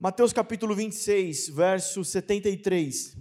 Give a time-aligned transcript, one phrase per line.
[0.00, 3.16] Mateus capítulo 26, verso 73.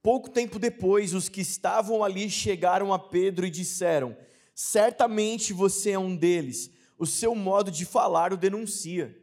[0.00, 4.16] Pouco tempo depois, os que estavam ali chegaram a Pedro e disseram:
[4.54, 9.20] Certamente você é um deles, o seu modo de falar o denuncia.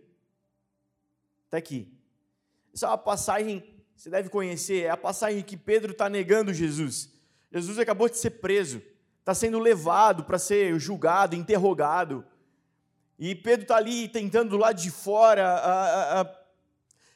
[1.45, 1.97] Está aqui.
[2.73, 3.63] Essa é uma passagem,
[3.95, 7.09] você deve conhecer, é a passagem que Pedro está negando Jesus.
[7.49, 8.81] Jesus acabou de ser preso,
[9.21, 12.25] está sendo levado para ser julgado, interrogado.
[13.17, 16.43] E Pedro está ali tentando do lado de fora, a, a,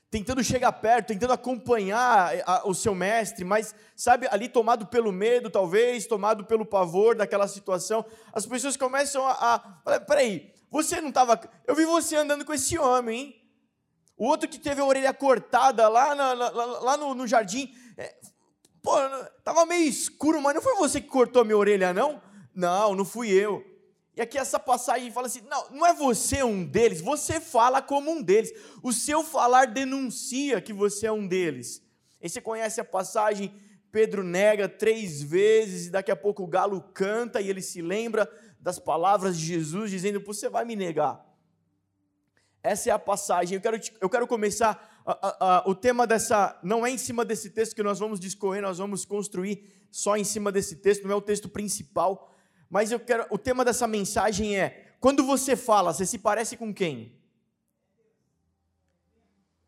[0.09, 2.31] tentando chegar perto, tentando acompanhar
[2.65, 8.05] o seu mestre, mas, sabe, ali tomado pelo medo, talvez, tomado pelo pavor daquela situação,
[8.31, 9.55] as pessoas começam a.
[9.85, 11.39] a peraí, você não estava.
[11.65, 13.41] Eu vi você andando com esse homem, hein?
[14.17, 17.71] O outro que teve a orelha cortada lá, na, lá, lá no, no, jardim.
[17.95, 18.15] É,
[18.81, 18.93] pô,
[19.43, 22.19] tava meio escuro, mas não foi você que cortou a minha orelha, não?
[22.53, 23.63] Não, não fui eu.
[24.17, 28.09] E aqui essa passagem fala assim: não, não é você um deles, você fala como
[28.09, 28.51] um deles.
[28.81, 31.83] O seu falar denuncia que você é um deles.
[32.19, 33.53] E você conhece a passagem,
[33.91, 38.27] Pedro nega três vezes, e daqui a pouco o galo canta e ele se lembra
[38.59, 41.23] das palavras de Jesus, dizendo: Você vai me negar.
[42.63, 43.53] Essa é a passagem.
[43.53, 44.95] Eu quero, eu quero começar.
[45.05, 46.59] A, a, a, o tema dessa.
[46.63, 50.23] Não é em cima desse texto que nós vamos discorrer, nós vamos construir só em
[50.23, 52.33] cima desse texto, não é o texto principal
[52.69, 56.73] mas eu quero, o tema dessa mensagem é: quando você fala, você se parece com
[56.73, 57.17] quem?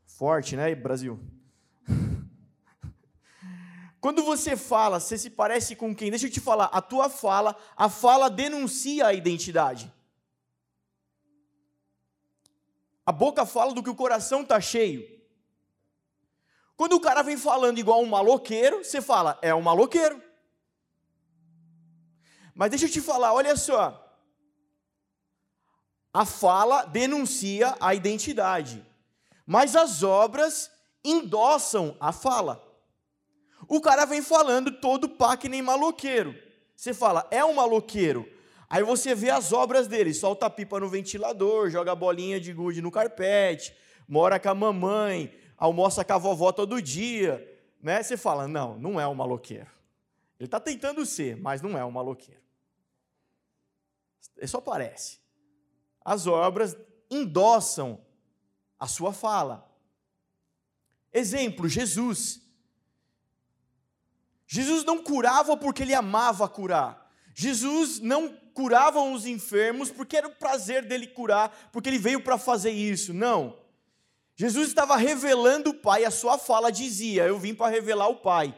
[0.05, 1.19] Forte, né, Brasil?
[4.01, 6.09] Quando você fala, você se parece com quem?
[6.09, 9.93] Deixa eu te falar, a tua fala, a fala denuncia a identidade.
[13.05, 15.19] A boca fala do que o coração está cheio.
[16.77, 20.28] Quando o cara vem falando igual um maloqueiro, você fala, é um maloqueiro.
[22.59, 24.05] Mas deixa eu te falar, olha só.
[26.13, 28.85] A fala denuncia a identidade,
[29.45, 30.69] mas as obras
[31.01, 32.61] endossam a fala.
[33.65, 36.35] O cara vem falando todo pá que nem maloqueiro.
[36.75, 38.29] Você fala, é um maloqueiro.
[38.69, 42.81] Aí você vê as obras dele, solta a pipa no ventilador, joga bolinha de gude
[42.81, 43.73] no carpete,
[44.05, 47.57] mora com a mamãe, almoça com a vovó todo dia.
[47.81, 48.03] Né?
[48.03, 49.71] Você fala, não, não é um maloqueiro.
[50.37, 52.48] Ele está tentando ser, mas não é um maloqueiro.
[54.39, 55.19] Ele só parece.
[56.03, 56.75] As obras
[57.11, 58.01] endossam
[58.79, 59.69] a sua fala.
[61.11, 62.41] Exemplo, Jesus.
[64.47, 67.11] Jesus não curava porque ele amava curar.
[67.35, 72.37] Jesus não curava os enfermos porque era o prazer dele curar, porque ele veio para
[72.37, 73.13] fazer isso.
[73.13, 73.59] Não.
[74.35, 78.57] Jesus estava revelando o Pai, a sua fala dizia: Eu vim para revelar o Pai.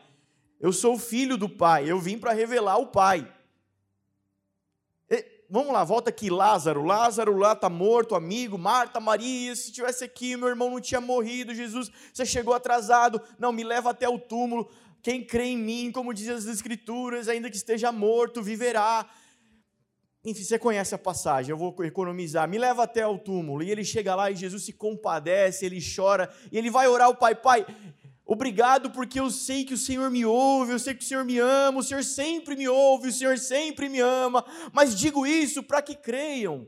[0.59, 3.27] Eu sou filho do Pai, eu vim para revelar o Pai
[5.51, 6.83] vamos lá, volta aqui, Lázaro.
[6.83, 8.57] Lázaro lá está morto, amigo.
[8.57, 11.53] Marta, Maria, se tivesse aqui, meu irmão não tinha morrido.
[11.53, 13.21] Jesus, você chegou atrasado.
[13.37, 14.71] Não, me leva até o túmulo.
[15.03, 19.05] Quem crê em mim, como dizem as Escrituras, ainda que esteja morto, viverá.
[20.23, 22.47] Enfim, você conhece a passagem, eu vou economizar.
[22.47, 23.61] Me leva até o túmulo.
[23.61, 26.31] E ele chega lá e Jesus se compadece, ele chora.
[26.51, 27.65] E ele vai orar ao Pai: Pai,
[28.33, 31.37] Obrigado porque eu sei que o Senhor me ouve, eu sei que o Senhor me
[31.37, 35.81] ama, o Senhor sempre me ouve, o Senhor sempre me ama, mas digo isso para
[35.81, 36.65] que creiam.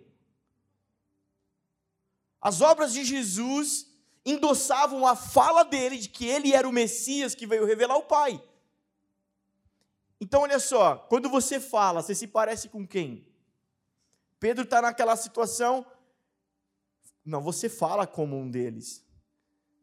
[2.41, 3.89] As obras de Jesus
[4.25, 8.43] endossavam a fala dele de que ele era o Messias que veio revelar o Pai.
[10.19, 13.25] Então, olha só, quando você fala, você se parece com quem?
[14.37, 15.85] Pedro está naquela situação.
[17.23, 19.02] Não, você fala como um deles.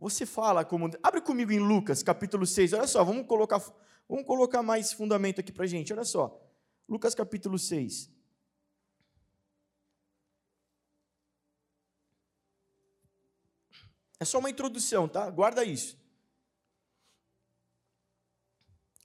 [0.00, 0.91] Você fala como.
[1.03, 2.72] Abre comigo em Lucas, capítulo 6.
[2.72, 3.62] Olha só, vamos colocar,
[4.09, 5.93] vamos colocar mais fundamento aqui para gente.
[5.93, 6.43] Olha só.
[6.88, 8.11] Lucas, capítulo 6.
[14.19, 15.28] É só uma introdução, tá?
[15.31, 15.99] Guarda isso.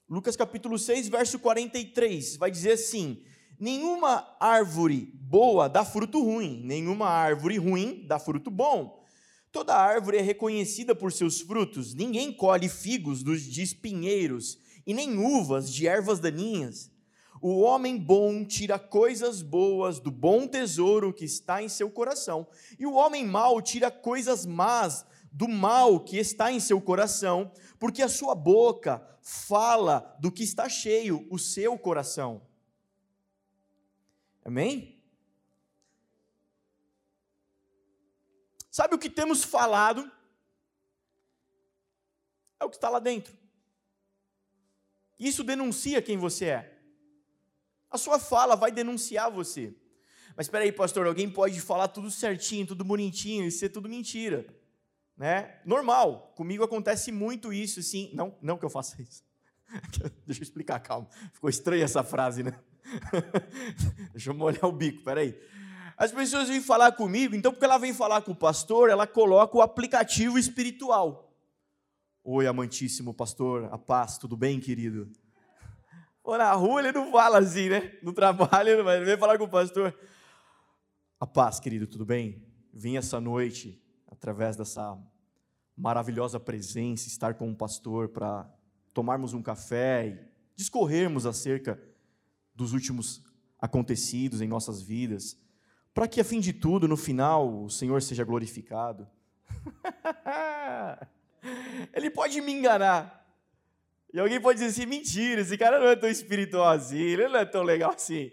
[0.08, 3.26] Lucas capítulo 6, verso 43, vai dizer assim:
[3.60, 9.05] Nenhuma árvore boa dá fruto ruim, nenhuma árvore ruim dá fruto bom.
[9.56, 11.94] Toda árvore é reconhecida por seus frutos.
[11.94, 16.92] Ninguém colhe figos dos de espinheiros e nem uvas de ervas daninhas.
[17.42, 22.46] O homem bom tira coisas boas do bom tesouro que está em seu coração,
[22.78, 28.02] e o homem mau tira coisas más do mal que está em seu coração, porque
[28.02, 32.42] a sua boca fala do que está cheio o seu coração.
[34.44, 34.95] Amém?
[38.76, 40.12] Sabe o que temos falado?
[42.60, 43.34] É o que está lá dentro.
[45.18, 46.78] Isso denuncia quem você é.
[47.90, 49.74] A sua fala vai denunciar você.
[50.36, 54.46] Mas espera aí, pastor, alguém pode falar tudo certinho, tudo bonitinho e ser tudo mentira,
[55.16, 55.62] né?
[55.64, 56.34] Normal.
[56.36, 58.12] Comigo acontece muito isso, sim.
[58.14, 59.24] Não, não que eu faça isso.
[60.28, 61.08] Deixa eu explicar, calma.
[61.32, 62.60] Ficou estranha essa frase, né?
[64.12, 65.34] Deixa eu molhar o bico, peraí.
[65.98, 69.58] As pessoas vêm falar comigo, então, porque ela vem falar com o pastor, ela coloca
[69.58, 71.34] o aplicativo espiritual.
[72.24, 75.10] Oi, amantíssimo pastor, a paz, tudo bem, querido?
[76.24, 77.98] Ou na rua ele não fala assim, né?
[78.02, 79.96] No trabalho vai, ele vem falar com o pastor.
[81.20, 82.46] A paz, querido, tudo bem?
[82.74, 84.98] Vim essa noite, através dessa
[85.78, 88.52] maravilhosa presença, estar com o pastor para
[88.94, 90.20] tomarmos um café e
[90.56, 91.82] discorrermos acerca
[92.54, 93.24] dos últimos
[93.60, 95.38] acontecidos em nossas vidas,
[95.96, 99.08] para que, a fim de tudo, no final, o Senhor seja glorificado.
[101.96, 103.26] Ele pode me enganar.
[104.14, 107.40] E alguém pode dizer assim: mentira, esse cara não é tão espiritual assim, ele não
[107.40, 108.30] é tão legal assim.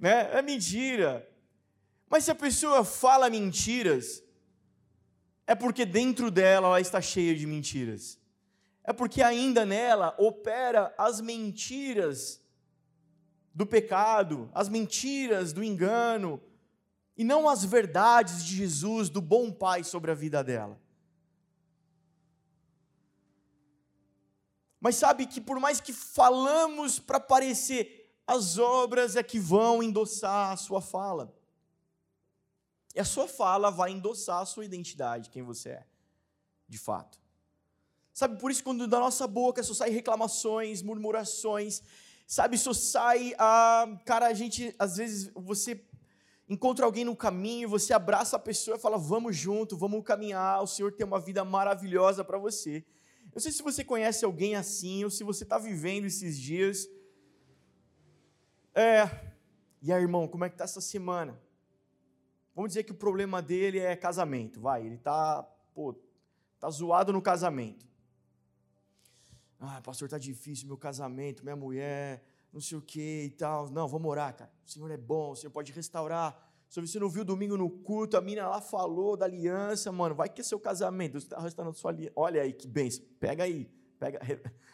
[0.00, 0.30] Né?
[0.32, 1.28] É mentira.
[2.08, 4.22] Mas se a pessoa fala mentiras,
[5.46, 8.18] é porque dentro dela ela está cheia de mentiras.
[8.82, 12.40] É porque ainda nela opera as mentiras
[13.54, 16.40] do pecado, as mentiras do engano,
[17.16, 20.80] e não as verdades de Jesus, do bom Pai sobre a vida dela.
[24.80, 30.52] Mas sabe que por mais que falamos para parecer, as obras é que vão endossar
[30.52, 31.34] a sua fala.
[32.94, 35.86] E a sua fala vai endossar a sua identidade, quem você é,
[36.68, 37.18] de fato.
[38.12, 41.82] Sabe, por isso, quando da nossa boca só saem reclamações, murmurações,
[42.26, 45.84] sabe, só sai, ah, cara, a gente, às vezes, você
[46.48, 50.66] encontra alguém no caminho, você abraça a pessoa e fala, vamos junto, vamos caminhar, o
[50.66, 52.84] Senhor tem uma vida maravilhosa para você.
[53.34, 56.88] Eu sei se você conhece alguém assim, ou se você está vivendo esses dias.
[58.74, 59.08] É,
[59.82, 61.40] e aí, irmão, como é que está essa semana?
[62.54, 65.42] Vamos dizer que o problema dele é casamento, vai, ele está,
[65.74, 65.94] pô,
[66.60, 67.84] tá zoado no casamento.
[69.58, 72.22] Ah, pastor, tá difícil meu casamento, minha mulher,
[72.54, 73.68] não sei o que e tal.
[73.68, 74.50] Não, vamos orar, cara.
[74.64, 76.40] O Senhor é bom, o Senhor pode restaurar.
[76.68, 80.14] Se você não viu domingo no culto, a mina lá falou da aliança, mano.
[80.14, 81.18] Vai que é seu casamento.
[81.18, 82.12] Está restaurando sua aliança.
[82.16, 83.04] Olha aí que bênção.
[83.18, 83.68] Pega aí.
[83.98, 84.20] Pega,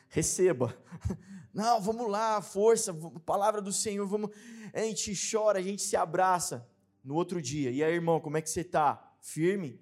[0.09, 0.77] receba.
[1.53, 2.94] Não, vamos lá, força,
[3.25, 4.06] palavra do Senhor.
[4.06, 4.31] Vamos.
[4.73, 6.69] A gente chora, a gente se abraça
[7.03, 7.71] no outro dia.
[7.71, 9.15] E aí, irmão, como é que você está?
[9.21, 9.81] Firme?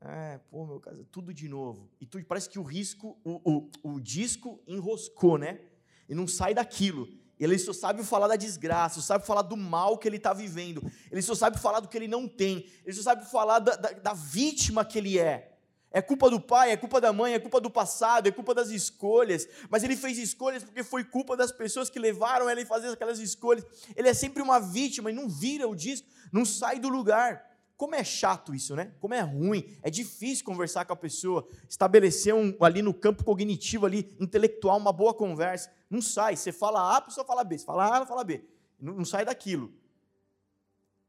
[0.00, 1.90] É, pô, meu caso, tudo de novo.
[2.00, 5.60] E tu, parece que o risco, o, o, o disco enroscou, né?
[6.08, 7.19] E não sai daquilo.
[7.40, 10.82] Ele só sabe falar da desgraça, só sabe falar do mal que ele está vivendo.
[11.10, 12.66] Ele só sabe falar do que ele não tem.
[12.84, 15.56] Ele só sabe falar da, da, da, vítima que ele é.
[15.90, 18.68] É culpa do pai, é culpa da mãe, é culpa do passado, é culpa das
[18.68, 19.48] escolhas.
[19.70, 23.18] Mas ele fez escolhas porque foi culpa das pessoas que levaram ele a fazer aquelas
[23.18, 23.64] escolhas.
[23.96, 27.50] Ele é sempre uma vítima e não vira o disco, não sai do lugar.
[27.74, 28.92] Como é chato isso, né?
[29.00, 33.86] Como é ruim, é difícil conversar com a pessoa, estabelecer um, ali no campo cognitivo,
[33.86, 35.70] ali, intelectual, uma boa conversa.
[35.90, 36.36] Não sai.
[36.36, 37.58] Você fala A, a pessoa fala B.
[37.58, 38.44] Você fala A, ela fala B.
[38.78, 39.74] Não, não sai daquilo.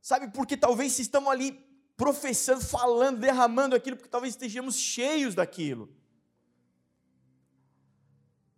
[0.01, 1.51] Sabe, porque talvez se estamos ali
[1.95, 5.93] professando, falando, derramando aquilo, porque talvez estejamos cheios daquilo.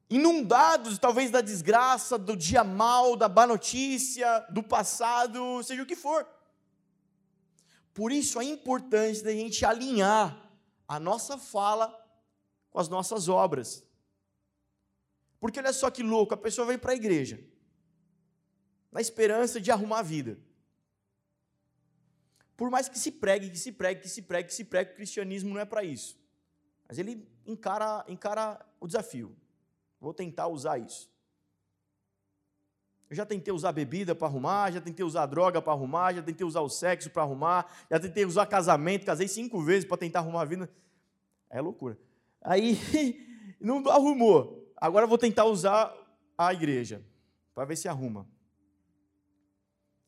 [0.10, 5.96] Inundados, talvez, da desgraça, do dia mal, da má notícia, do passado, seja o que
[5.96, 6.26] for.
[7.94, 10.50] Por isso a importância da gente alinhar
[10.88, 11.94] a nossa fala
[12.72, 13.84] com as nossas obras.
[15.44, 17.38] Porque olha só que louco, a pessoa vem para a igreja
[18.90, 20.40] na esperança de arrumar a vida.
[22.56, 24.96] Por mais que se pregue, que se pregue, que se pregue, que se pregue, o
[24.96, 26.18] cristianismo não é para isso.
[26.88, 29.36] Mas ele encara, encara o desafio.
[30.00, 31.12] Vou tentar usar isso.
[33.10, 36.48] Eu já tentei usar bebida para arrumar, já tentei usar droga para arrumar, já tentei
[36.48, 40.44] usar o sexo para arrumar, já tentei usar casamento, casei cinco vezes para tentar arrumar
[40.44, 40.70] a vida.
[41.50, 42.00] É loucura.
[42.42, 42.78] Aí
[43.60, 44.63] não arrumou.
[44.84, 45.96] Agora eu vou tentar usar
[46.38, 47.02] a igreja
[47.56, 48.28] para ver se arruma.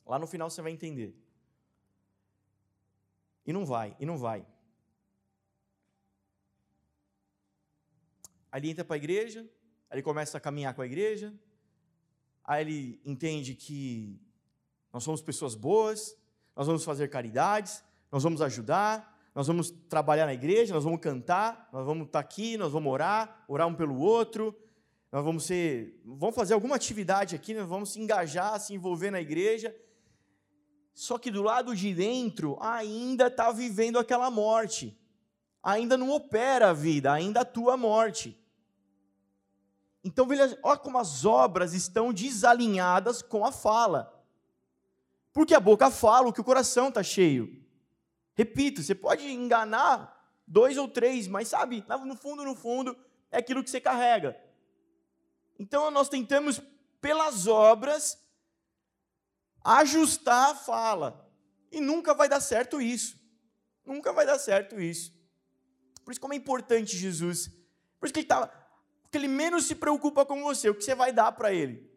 [0.05, 1.17] Lá no final você vai entender.
[3.45, 4.45] E não vai, e não vai.
[8.51, 9.49] Aí ele entra para a igreja,
[9.89, 11.33] aí ele começa a caminhar com a igreja,
[12.43, 14.19] aí ele entende que
[14.91, 16.17] nós somos pessoas boas,
[16.53, 21.69] nós vamos fazer caridades, nós vamos ajudar, nós vamos trabalhar na igreja, nós vamos cantar,
[21.71, 24.53] nós vamos estar aqui, nós vamos orar, orar um pelo outro,
[25.15, 29.21] nós vamos ser, vamos fazer alguma atividade aqui, nós vamos se engajar, se envolver na
[29.21, 29.73] igreja.
[30.93, 34.93] Só que do lado de dentro ainda está vivendo aquela morte,
[35.63, 38.37] ainda não opera a vida, ainda atua a morte.
[40.03, 40.27] Então,
[40.61, 44.21] olha como as obras estão desalinhadas com a fala.
[45.31, 47.65] Porque a boca fala o que o coração está cheio.
[48.33, 52.97] Repito, você pode enganar dois ou três, mas sabe, no fundo, no fundo,
[53.31, 54.43] é aquilo que você carrega.
[55.57, 56.61] Então nós tentamos,
[56.99, 58.17] pelas obras,
[59.63, 61.29] ajustar a fala.
[61.71, 63.17] E nunca vai dar certo isso.
[63.85, 65.13] Nunca vai dar certo isso.
[66.03, 67.49] Por isso como é importante Jesus.
[67.99, 68.47] Por isso que ele tá,
[69.01, 71.89] porque ele menos se preocupa com você, o que você vai dar para ele.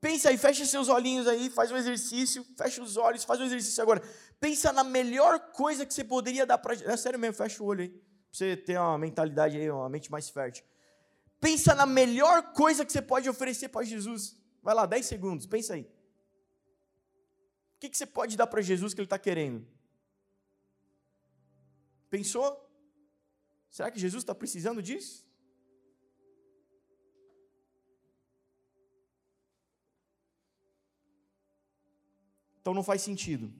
[0.00, 3.82] Pensa aí, fecha seus olhinhos aí, faz um exercício, fecha os olhos, faz um exercício
[3.82, 4.02] agora.
[4.38, 6.74] Pensa na melhor coisa que você poderia dar para.
[6.74, 7.88] É sério mesmo, fecha o olho aí.
[7.88, 10.62] Pra você ter uma mentalidade aí, uma mente mais fértil.
[11.44, 14.34] Pensa na melhor coisa que você pode oferecer para Jesus.
[14.62, 15.82] Vai lá, 10 segundos, pensa aí.
[15.82, 19.62] O que, que você pode dar para Jesus que ele está querendo?
[22.08, 22.48] Pensou?
[23.68, 25.28] Será que Jesus está precisando disso?
[32.58, 33.52] Então não faz sentido.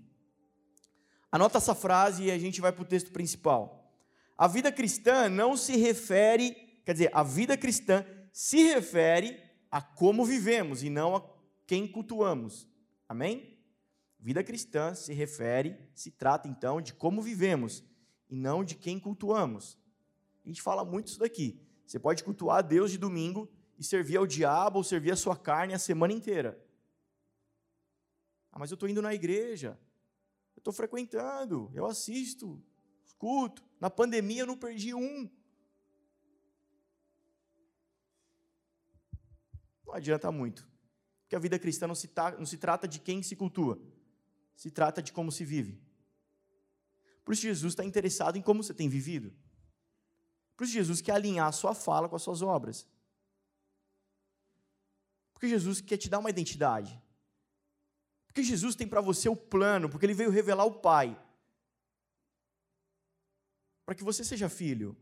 [1.31, 3.93] Anota essa frase e a gente vai para o texto principal.
[4.39, 10.25] A vida cristã não se refere, quer dizer, a vida cristã se refere a como
[10.25, 11.25] vivemos e não a
[11.67, 12.69] quem cultuamos.
[13.09, 13.59] Amém?
[14.19, 17.85] Vida cristã se refere, se trata então de como vivemos
[18.29, 19.79] e não de quem cultuamos.
[20.45, 21.61] A gente fala muito isso daqui.
[21.87, 25.37] Você pode cultuar a Deus de domingo e servir ao diabo ou servir a sua
[25.37, 26.59] carne a semana inteira.
[28.51, 29.79] Ah, mas eu estou indo na igreja,
[30.57, 32.63] eu estou frequentando, eu assisto,
[33.05, 33.65] escuto.
[33.81, 35.29] Na pandemia eu não perdi um.
[39.95, 40.69] Não adianta muito.
[41.23, 43.81] Porque a vida cristã não se, não se trata de quem se cultua,
[44.57, 45.81] se trata de como se vive.
[47.25, 49.33] Por isso Jesus está interessado em como você tem vivido.
[50.57, 52.89] Por isso Jesus quer alinhar a sua fala com as suas obras.
[55.33, 57.01] Porque Jesus quer te dar uma identidade.
[58.27, 61.17] Porque Jesus tem para você o plano, porque ele veio revelar o Pai.
[63.87, 64.97] Para que você seja filho.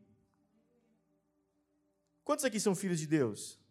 [2.22, 3.61] Quantos aqui são filhos de Deus?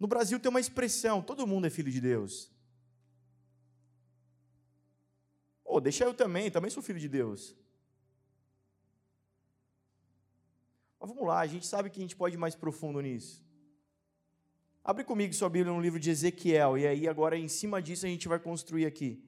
[0.00, 2.50] No Brasil tem uma expressão: todo mundo é filho de Deus.
[5.62, 7.54] Oh, deixa eu também, também sou filho de Deus.
[10.98, 13.44] Mas vamos lá, a gente sabe que a gente pode ir mais profundo nisso.
[14.82, 18.08] Abre comigo sua Bíblia no livro de Ezequiel, e aí agora em cima disso a
[18.08, 19.22] gente vai construir aqui.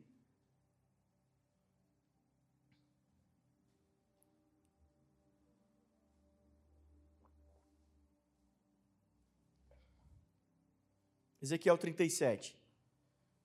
[11.42, 12.56] Ezequiel 37,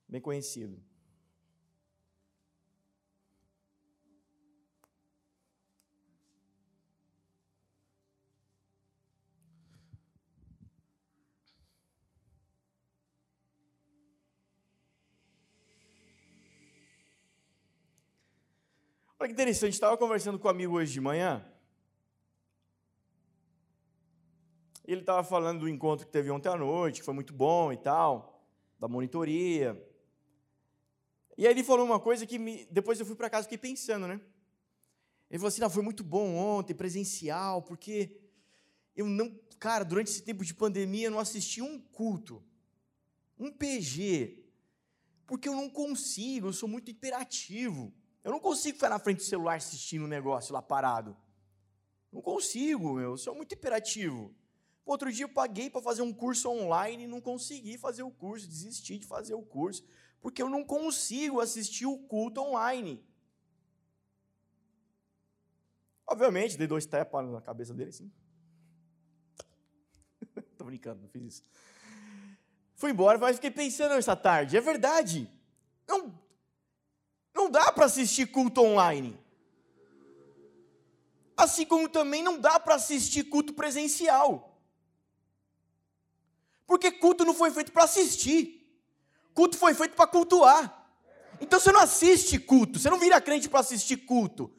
[0.08, 0.80] bem conhecido.
[19.20, 21.44] Olha que interessante, estava conversando com um amigo hoje de manhã.
[24.88, 27.78] Ele estava falando do encontro que teve ontem à noite, que foi muito bom e
[27.78, 28.42] tal,
[28.80, 29.78] da monitoria.
[31.38, 33.58] E aí ele falou uma coisa que me, depois eu fui para casa e fiquei
[33.58, 34.22] pensando, né?
[35.30, 38.18] Ele falou assim: não, foi muito bom ontem, presencial, porque
[38.96, 42.42] eu não, cara, durante esse tempo de pandemia eu não assisti um culto,
[43.38, 44.42] um PG,
[45.28, 47.94] porque eu não consigo, eu sou muito imperativo.
[48.24, 51.16] Eu não consigo ficar na frente do celular assistindo um negócio lá parado.
[52.12, 53.12] Não consigo, meu.
[53.12, 54.34] Eu sou muito imperativo.
[54.88, 58.48] Outro dia eu paguei para fazer um curso online e não consegui fazer o curso,
[58.48, 59.84] desisti de fazer o curso,
[60.22, 63.06] porque eu não consigo assistir o culto online.
[66.08, 68.10] Obviamente, dei dois tapas na cabeça dele assim.
[70.58, 71.44] Tô brincando, não fiz isso.
[72.74, 74.56] Fui embora, mas fiquei pensando essa tarde.
[74.56, 75.30] É verdade.
[75.86, 76.18] Não,
[77.36, 79.20] não dá para assistir culto online.
[81.36, 84.57] Assim como também não dá para assistir culto presencial.
[86.68, 88.70] Porque culto não foi feito para assistir.
[89.34, 90.92] Culto foi feito para cultuar.
[91.40, 94.52] Então você não assiste culto, você não vira crente para assistir culto.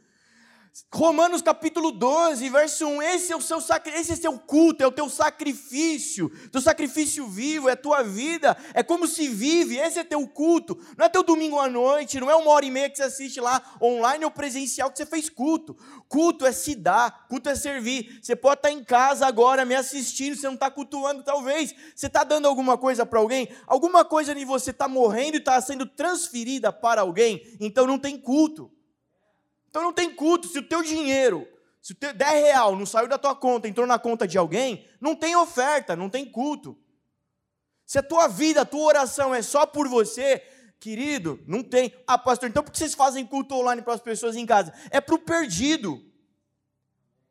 [0.92, 4.92] Romanos capítulo 12, verso 1, esse é o seu esse é seu culto, é o
[4.92, 10.04] teu sacrifício, teu sacrifício vivo, é a tua vida, é como se vive, esse é
[10.04, 12.96] teu culto, não é teu domingo à noite, não é uma hora e meia que
[12.96, 15.76] você assiste lá online ou presencial que você fez culto,
[16.08, 20.36] culto é se dar, culto é servir, você pode estar em casa agora me assistindo,
[20.36, 24.44] você não está cultuando talvez, você está dando alguma coisa para alguém, alguma coisa em
[24.44, 28.70] você está morrendo e está sendo transferida para alguém, então não tem culto,
[29.78, 30.48] então não tem culto.
[30.48, 31.46] Se o teu dinheiro,
[31.80, 34.84] se o teu 10 real não saiu da tua conta, entrou na conta de alguém,
[35.00, 36.76] não tem oferta, não tem culto.
[37.86, 40.42] Se a tua vida, a tua oração é só por você,
[40.80, 41.94] querido, não tem.
[42.08, 44.74] Ah, pastor, então por que vocês fazem culto online para as pessoas em casa?
[44.90, 46.04] É para o perdido.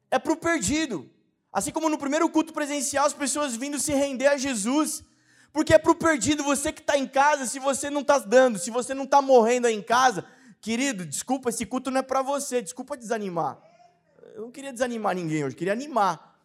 [0.10, 1.10] É para o perdido.
[1.52, 5.04] Assim como no primeiro culto presencial, as pessoas vindo se render a Jesus.
[5.52, 8.58] Porque é para o perdido, você que está em casa, se você não está dando,
[8.58, 10.24] se você não está morrendo aí em casa,
[10.68, 13.58] querido, desculpa, esse culto não é para você, desculpa desanimar.
[14.36, 16.38] Eu não queria desanimar ninguém hoje, queria animar.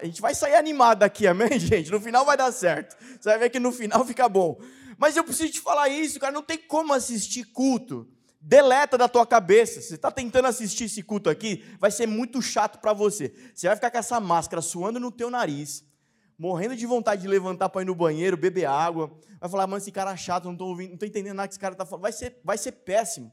[0.00, 1.90] A gente vai sair animado daqui, amém, gente?
[1.90, 2.96] No final vai dar certo.
[3.20, 4.58] Você vai ver que no final fica bom.
[4.96, 6.32] Mas eu preciso te falar isso, cara.
[6.32, 8.08] Não tem como assistir culto.
[8.40, 9.82] Deleta da tua cabeça.
[9.82, 13.34] Você está tentando assistir esse culto aqui, vai ser muito chato para você.
[13.54, 15.84] Você vai ficar com essa máscara suando no teu nariz,
[16.38, 19.14] morrendo de vontade de levantar para ir no banheiro, beber água.
[19.38, 21.60] Vai falar, mano, esse cara é chato, não estou ouvindo, não entendendo nada que esse
[21.60, 22.04] cara está falando.
[22.04, 23.30] Vai ser, vai ser péssimo.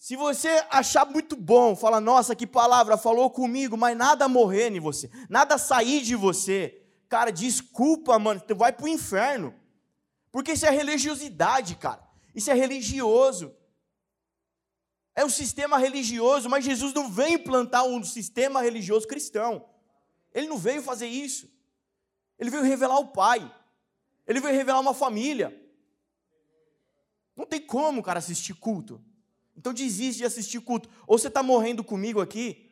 [0.00, 4.80] Se você achar muito bom, fala, nossa, que palavra, falou comigo, mas nada morrer em
[4.80, 9.54] você, nada sair de você, cara, desculpa, mano, tu vai pro inferno.
[10.32, 12.02] Porque isso é religiosidade, cara.
[12.34, 13.54] Isso é religioso.
[15.14, 19.68] É um sistema religioso, mas Jesus não veio implantar um sistema religioso cristão.
[20.32, 21.46] Ele não veio fazer isso.
[22.38, 23.54] Ele veio revelar o Pai.
[24.26, 25.54] Ele veio revelar uma família.
[27.36, 29.04] Não tem como, cara, assistir culto.
[29.56, 30.88] Então desiste de assistir culto.
[31.06, 32.70] Ou você está morrendo comigo aqui,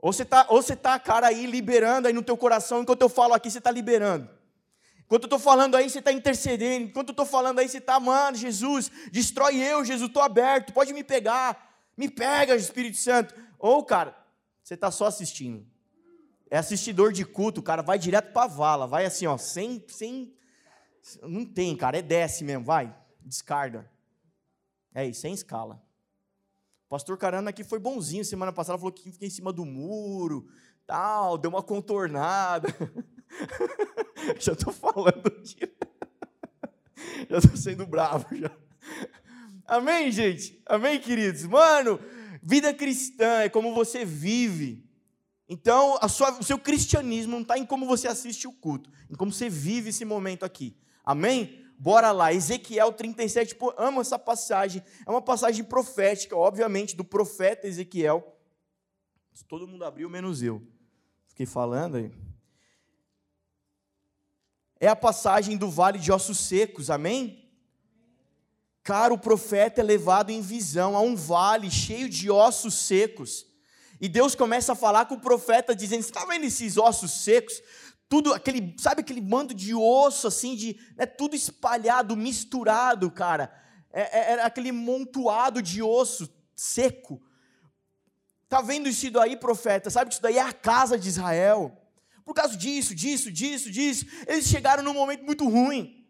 [0.00, 3.08] ou você está, ou você tá, cara, aí liberando aí no teu coração, enquanto eu
[3.08, 4.28] falo aqui, você está liberando.
[5.04, 6.86] Enquanto eu estou falando aí, você está intercedendo.
[6.86, 10.92] Enquanto eu estou falando aí, você está, mano, Jesus, destrói eu, Jesus, estou aberto, pode
[10.92, 11.68] me pegar.
[11.96, 13.34] Me pega, Espírito Santo.
[13.58, 14.16] Ou, cara,
[14.62, 15.66] você está só assistindo.
[16.48, 20.34] É assistidor de culto, cara, vai direto para a vala, vai assim, ó, sem, sem.
[21.22, 23.90] Não tem, cara, é desce mesmo, vai, descarga.
[24.94, 25.82] É isso, sem escala.
[26.86, 30.48] O pastor Carana aqui foi bonzinho semana passada, falou que fica em cima do muro,
[30.86, 32.68] tal, deu uma contornada.
[34.40, 35.56] já estou falando de...
[37.30, 38.50] já estou sendo bravo já.
[39.64, 40.60] Amém, gente?
[40.66, 41.44] Amém, queridos?
[41.44, 42.00] Mano,
[42.42, 44.84] vida cristã é como você vive.
[45.48, 49.32] Então, sua, o seu cristianismo não está em como você assiste o culto, em como
[49.32, 50.76] você vive esse momento aqui.
[51.04, 51.64] Amém?
[51.82, 54.84] Bora lá, Ezequiel 37, pô, amo essa passagem.
[55.06, 58.36] É uma passagem profética, obviamente, do profeta Ezequiel.
[59.48, 60.62] Todo mundo abriu, menos eu.
[61.28, 62.12] Fiquei falando aí.
[64.78, 67.50] É a passagem do vale de ossos secos, amém?
[68.82, 73.46] Cara, o profeta é levado em visão a um vale cheio de ossos secos.
[73.98, 77.62] E Deus começa a falar com o profeta, dizendo: Você está vendo esses ossos secos?
[78.10, 83.54] Tudo aquele, sabe aquele bando de osso assim, de é tudo espalhado, misturado, cara.
[83.92, 87.22] É, é, aquele montuado de osso seco.
[88.48, 89.90] Tá vendo isso daí, profeta?
[89.90, 91.80] Sabe que isso daí é a casa de Israel.
[92.24, 96.04] Por causa disso, disso, disso, disso, eles chegaram num momento muito ruim.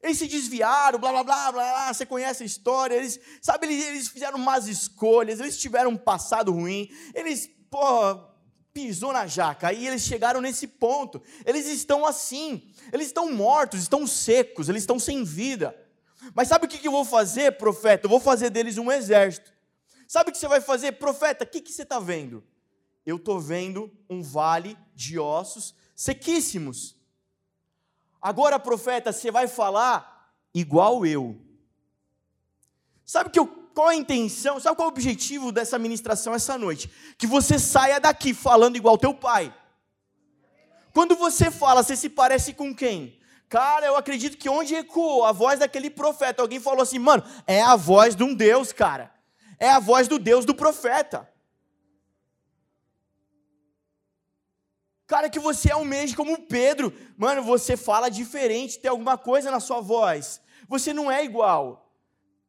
[0.00, 2.94] Eles se desviaram, blá blá blá blá, blá você conhece a história.
[2.94, 6.88] Eles, sabe, eles, eles fizeram más escolhas, eles tiveram um passado ruim.
[7.12, 8.32] Eles, pô,
[8.74, 9.68] pisou na jaca.
[9.68, 11.22] Aí eles chegaram nesse ponto.
[11.46, 12.74] Eles estão assim.
[12.92, 15.74] Eles estão mortos, estão secos, eles estão sem vida.
[16.34, 18.06] Mas sabe o que eu vou fazer, profeta?
[18.06, 19.52] Eu vou fazer deles um exército.
[20.08, 21.44] Sabe o que você vai fazer, profeta?
[21.44, 22.42] O que, que você está vendo?
[23.06, 26.96] Eu estou vendo um vale de ossos sequíssimos.
[28.20, 31.40] Agora, profeta, você vai falar igual eu.
[33.04, 36.56] Sabe o que eu qual a intenção, sabe qual é o objetivo dessa ministração essa
[36.56, 36.88] noite?
[37.18, 39.52] Que você saia daqui falando igual teu pai.
[40.92, 43.18] Quando você fala, você se parece com quem?
[43.48, 47.60] Cara, eu acredito que onde ecoou a voz daquele profeta, alguém falou assim, mano, é
[47.60, 49.12] a voz de um Deus, cara.
[49.58, 51.28] É a voz do Deus do profeta.
[55.06, 56.92] Cara, que você é um mês como Pedro.
[57.16, 60.40] Mano, você fala diferente, tem alguma coisa na sua voz.
[60.68, 61.83] Você não é igual.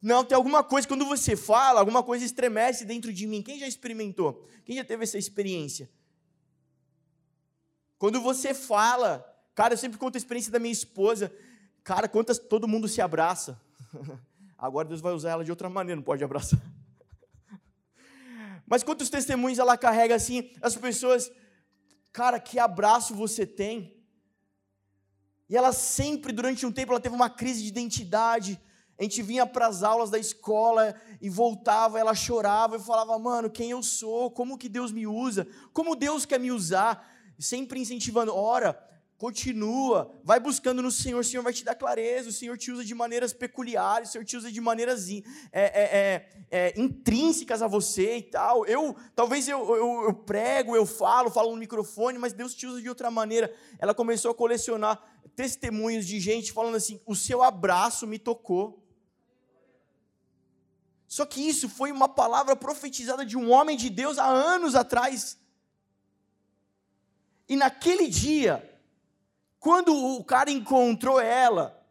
[0.01, 3.41] Não, tem alguma coisa, quando você fala, alguma coisa estremece dentro de mim.
[3.41, 4.47] Quem já experimentou?
[4.63, 5.89] Quem já teve essa experiência?
[7.97, 11.33] Quando você fala, cara, eu sempre conto a experiência da minha esposa.
[11.83, 13.59] Cara, quantas todo mundo se abraça.
[14.57, 16.59] Agora Deus vai usar ela de outra maneira, não pode abraçar.
[18.65, 21.31] Mas quantos testemunhos ela carrega assim, as pessoas,
[22.11, 23.95] cara, que abraço você tem.
[25.47, 28.59] E ela sempre, durante um tempo, ela teve uma crise de identidade,
[28.97, 33.49] a gente vinha para as aulas da escola e voltava, ela chorava e falava: "Mano,
[33.49, 34.31] quem eu sou?
[34.31, 35.47] Como que Deus me usa?
[35.73, 38.79] Como Deus quer me usar?" Sempre incentivando: "Ora,
[39.17, 42.83] Continua, vai buscando no Senhor, o Senhor vai te dar clareza, o Senhor te usa
[42.83, 47.67] de maneiras peculiares, o Senhor te usa de maneiras é, é, é, é, intrínsecas a
[47.67, 48.65] você e tal.
[48.65, 52.81] Eu, talvez eu, eu, eu, prego, eu falo, falo no microfone, mas Deus te usa
[52.81, 53.53] de outra maneira.
[53.79, 55.01] Ela começou a colecionar
[55.33, 58.84] testemunhos de gente falando assim: o seu abraço me tocou.
[61.15, 65.37] Só que isso foi uma palavra profetizada de um homem de Deus há anos atrás.
[67.47, 68.77] E naquele dia,
[69.57, 71.81] quando o cara encontrou ela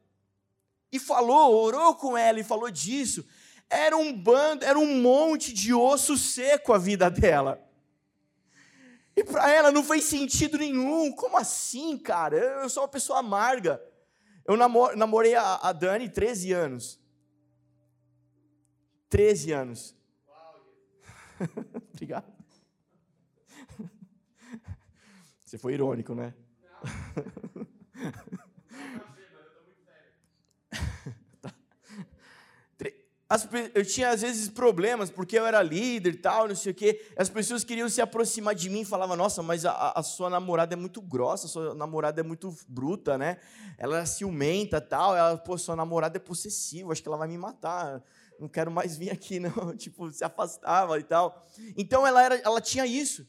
[0.92, 3.26] e falou, orou com ela e falou disso,
[3.70, 7.66] era um bando, era um monte de osso seco a vida dela.
[9.16, 11.10] E para ela não fez sentido nenhum.
[11.12, 12.36] Como assim, cara?
[12.36, 13.82] Eu sou uma pessoa amarga.
[14.46, 17.02] Eu namorei a, Dani 13 anos.
[19.14, 19.94] 13 anos.
[21.94, 22.26] Obrigado.
[25.44, 26.34] Você foi irônico, né?
[33.26, 36.74] As, eu tinha às vezes problemas porque eu era líder e tal, não sei o
[36.74, 37.04] quê.
[37.16, 40.74] As pessoas queriam se aproximar de mim e falavam: Nossa, mas a, a, sua namorada
[40.74, 43.38] é muito grossa, a sua namorada é muito bruta, né?
[43.76, 45.16] Ela é ciumenta tal.
[45.16, 48.04] Ela, pô, sua namorada é possessiva, acho que ela vai me matar.
[48.38, 49.74] Não quero mais vir aqui, não.
[49.76, 51.44] Tipo, se afastava e tal.
[51.76, 53.26] Então ela, era, ela tinha isso.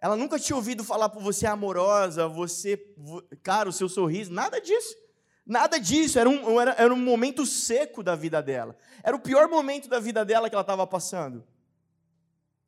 [0.00, 2.76] Ela nunca tinha ouvido falar por você amorosa, você,
[3.42, 4.94] cara, o seu sorriso, nada disso.
[5.46, 8.76] Nada disso, era um, era, era um momento seco da vida dela.
[9.02, 11.46] Era o pior momento da vida dela que ela estava passando.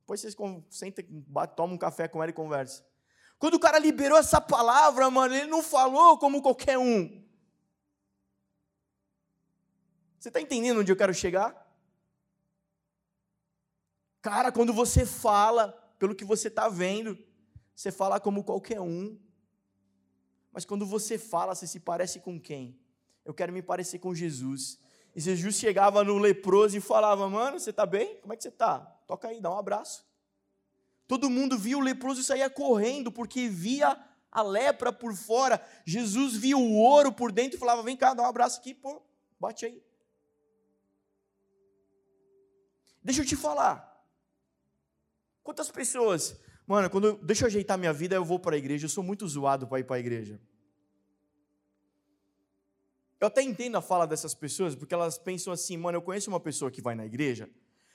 [0.01, 0.37] Depois vocês
[0.71, 1.05] sentam,
[1.57, 2.85] tomam um café com ela e conversam.
[3.39, 7.26] Quando o cara liberou essa palavra, mano, ele não falou como qualquer um.
[10.27, 11.55] Você está entendendo onde eu quero chegar?
[14.21, 15.69] Cara, quando você fala
[16.01, 17.17] pelo que você está vendo,
[17.77, 19.17] você fala como qualquer um.
[20.51, 22.77] Mas quando você fala, você se parece com quem?
[23.25, 24.81] Eu quero me parecer com Jesus.
[25.15, 28.17] E Jesus chegava no leproso e falava: Mano, você está bem?
[28.17, 28.81] Como é que você está?
[29.07, 30.05] Toca aí, dá um abraço.
[31.07, 33.97] Todo mundo via o leproso e saía correndo, porque via
[34.33, 35.65] a lepra por fora.
[35.85, 39.01] Jesus via o ouro por dentro e falava: Vem cá, dá um abraço aqui, pô,
[39.39, 39.86] bate aí.
[43.07, 43.75] Deixa eu te falar.
[45.43, 46.23] Quantas pessoas
[46.67, 48.87] Mano, quando eu, deixa eu ajeitar minha vida, eu vou para a igreja.
[48.87, 50.41] Eu sou muito zoado para ir para a igreja.
[53.21, 56.41] Eu até entendo a fala dessas pessoas, porque elas pensam assim, mano, eu conheço uma
[56.41, 57.49] pessoa que vai na igreja,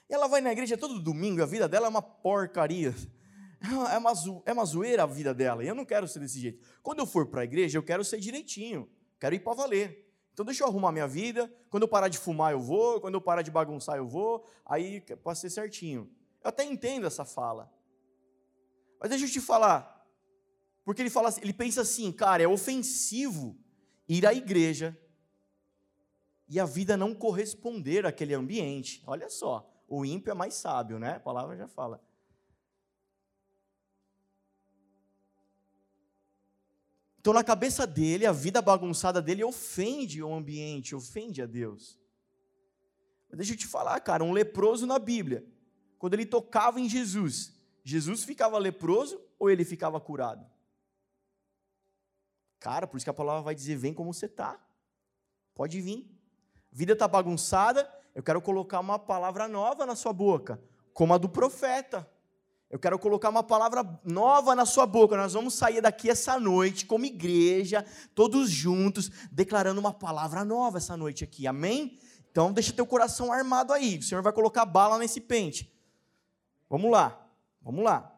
[0.08, 2.94] e ela vai na igreja todo domingo, a vida dela é uma porcaria.
[3.64, 4.12] É uma,
[4.44, 6.60] é uma zoeira a vida dela, e eu não quero ser desse jeito.
[6.82, 10.11] Quando eu for para a igreja, eu quero ser direitinho, quero ir para valer.
[10.32, 13.20] Então deixa eu arrumar minha vida, quando eu parar de fumar eu vou, quando eu
[13.20, 16.10] parar de bagunçar eu vou, aí para ser certinho.
[16.42, 17.70] Eu até entendo essa fala.
[18.98, 20.06] Mas deixa eu te falar.
[20.84, 23.56] Porque ele fala assim, ele pensa assim, cara, é ofensivo
[24.08, 24.98] ir à igreja
[26.48, 29.02] e a vida não corresponder àquele ambiente.
[29.06, 31.16] Olha só, o ímpio é mais sábio, né?
[31.16, 32.00] A palavra já fala.
[37.22, 41.96] Então, na cabeça dele, a vida bagunçada dele ofende o ambiente, ofende a Deus.
[43.30, 45.46] Mas deixa eu te falar, cara, um leproso na Bíblia,
[46.00, 47.54] quando ele tocava em Jesus,
[47.84, 50.44] Jesus ficava leproso ou ele ficava curado?
[52.58, 54.60] Cara, por isso que a palavra vai dizer: vem como você está.
[55.54, 56.10] Pode vir.
[56.72, 60.60] Vida está bagunçada, eu quero colocar uma palavra nova na sua boca,
[60.92, 62.10] como a do profeta.
[62.72, 65.14] Eu quero colocar uma palavra nova na sua boca.
[65.14, 70.96] Nós vamos sair daqui essa noite, como igreja, todos juntos, declarando uma palavra nova essa
[70.96, 71.46] noite aqui.
[71.46, 71.98] Amém?
[72.30, 73.98] Então, deixa teu coração armado aí.
[73.98, 75.70] O Senhor vai colocar bala nesse pente.
[76.66, 77.28] Vamos lá.
[77.60, 78.10] Vamos lá.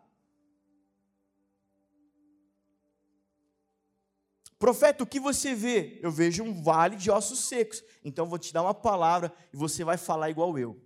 [4.56, 5.98] Profeta, o que você vê?
[6.00, 7.82] Eu vejo um vale de ossos secos.
[8.04, 10.80] Então vou te dar uma palavra e você vai falar igual eu.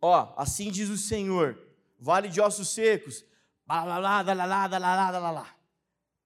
[0.00, 1.69] Ó, assim diz o Senhor:
[2.00, 3.24] vale de ossos secos.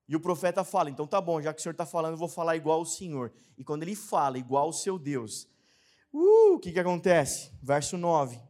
[0.08, 2.28] E o profeta fala: então tá bom, já que o Senhor está falando, eu vou
[2.28, 3.32] falar igual o Senhor.
[3.58, 5.48] E quando ele fala igual o seu Deus,
[6.12, 7.50] uh, o que, que acontece?
[7.62, 8.40] Verso 9.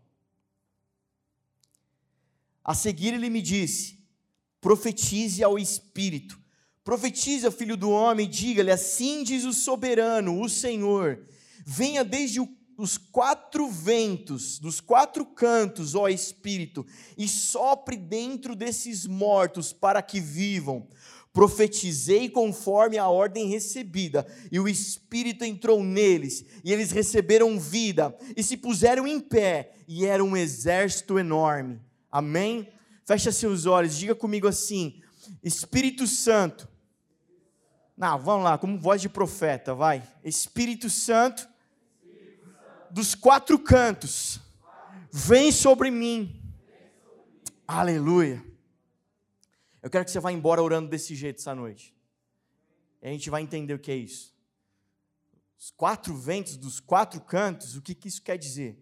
[2.62, 4.02] A seguir ele me disse:
[4.60, 6.42] profetize ao Espírito.
[6.82, 11.26] Profetize ao filho do homem, diga-lhe: assim diz o soberano, o Senhor.
[11.66, 16.84] Venha desde o, os quatro ventos, dos quatro cantos, ó Espírito,
[17.16, 20.88] e sopre dentro desses mortos para que vivam.
[21.32, 28.42] Profetizei conforme a ordem recebida, e o Espírito entrou neles, e eles receberam vida, e
[28.42, 31.80] se puseram em pé, e era um exército enorme.
[32.10, 32.68] Amém?
[33.04, 35.00] Fecha seus olhos, diga comigo assim:
[35.42, 36.68] Espírito Santo,
[37.96, 40.02] Não, vamos lá, como voz de profeta, vai.
[40.24, 41.48] Espírito Santo,
[42.94, 44.38] dos quatro cantos,
[45.11, 46.40] vem sobre mim.
[47.66, 48.40] Aleluia.
[49.83, 51.92] Eu quero que você vá embora orando desse jeito essa noite.
[53.02, 54.33] E a gente vai entender o que é isso.
[55.59, 58.80] Os quatro ventos dos quatro cantos, o que, que isso quer dizer?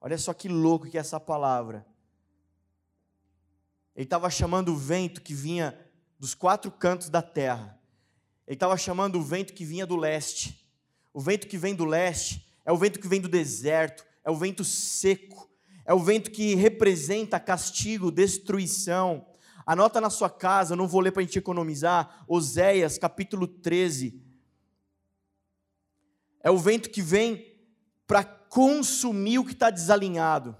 [0.00, 1.86] Olha só que louco que é essa palavra.
[3.94, 5.78] Ele estava chamando o vento que vinha
[6.18, 7.78] dos quatro cantos da terra.
[8.46, 10.66] Ele estava chamando o vento que vinha do leste.
[11.12, 14.36] O vento que vem do leste é o vento que vem do deserto, é o
[14.36, 15.50] vento seco,
[15.84, 19.26] é o vento que representa castigo, destruição.
[19.66, 24.20] Anota na sua casa, eu não vou ler para a gente economizar, Oséias capítulo 13.
[26.40, 27.52] É o vento que vem
[28.06, 30.56] para consumir o que está desalinhado.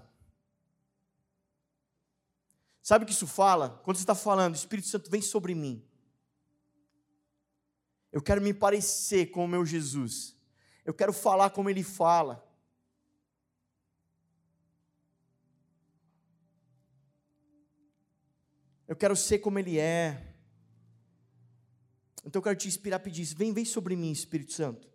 [2.81, 3.81] Sabe o que isso fala?
[3.83, 5.85] Quando você está falando, Espírito Santo vem sobre mim.
[8.11, 10.37] Eu quero me parecer com o meu Jesus.
[10.85, 12.43] Eu quero falar como ele fala.
[18.87, 20.35] Eu quero ser como ele é.
[22.25, 23.35] Então eu quero te inspirar a pedir isso.
[23.35, 24.89] Vem, vem sobre mim, Espírito Santo.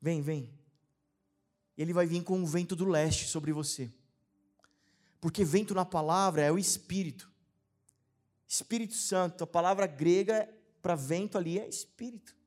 [0.00, 0.52] Vem, vem.
[1.76, 3.92] Ele vai vir com um vento do leste sobre você.
[5.20, 7.30] Porque vento na palavra é o Espírito.
[8.48, 10.48] Espírito Santo, a palavra grega
[10.82, 12.40] para vento ali é Espírito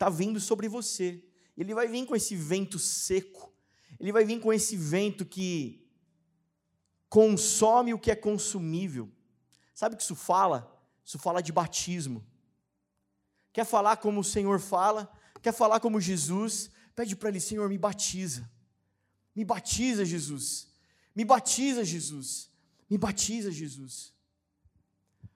[0.00, 1.22] está vindo sobre você.
[1.60, 3.52] Ele vai vir com esse vento seco,
[3.98, 5.86] ele vai vir com esse vento que
[7.06, 9.12] consome o que é consumível.
[9.74, 10.74] Sabe o que isso fala?
[11.04, 12.24] Isso fala de batismo.
[13.52, 15.12] Quer falar como o Senhor fala?
[15.42, 16.70] Quer falar como Jesus?
[16.96, 18.50] Pede para Ele, Senhor, me batiza.
[19.36, 20.66] Me batiza, Jesus.
[21.14, 22.50] Me batiza, Jesus.
[22.88, 24.14] Me batiza, Jesus.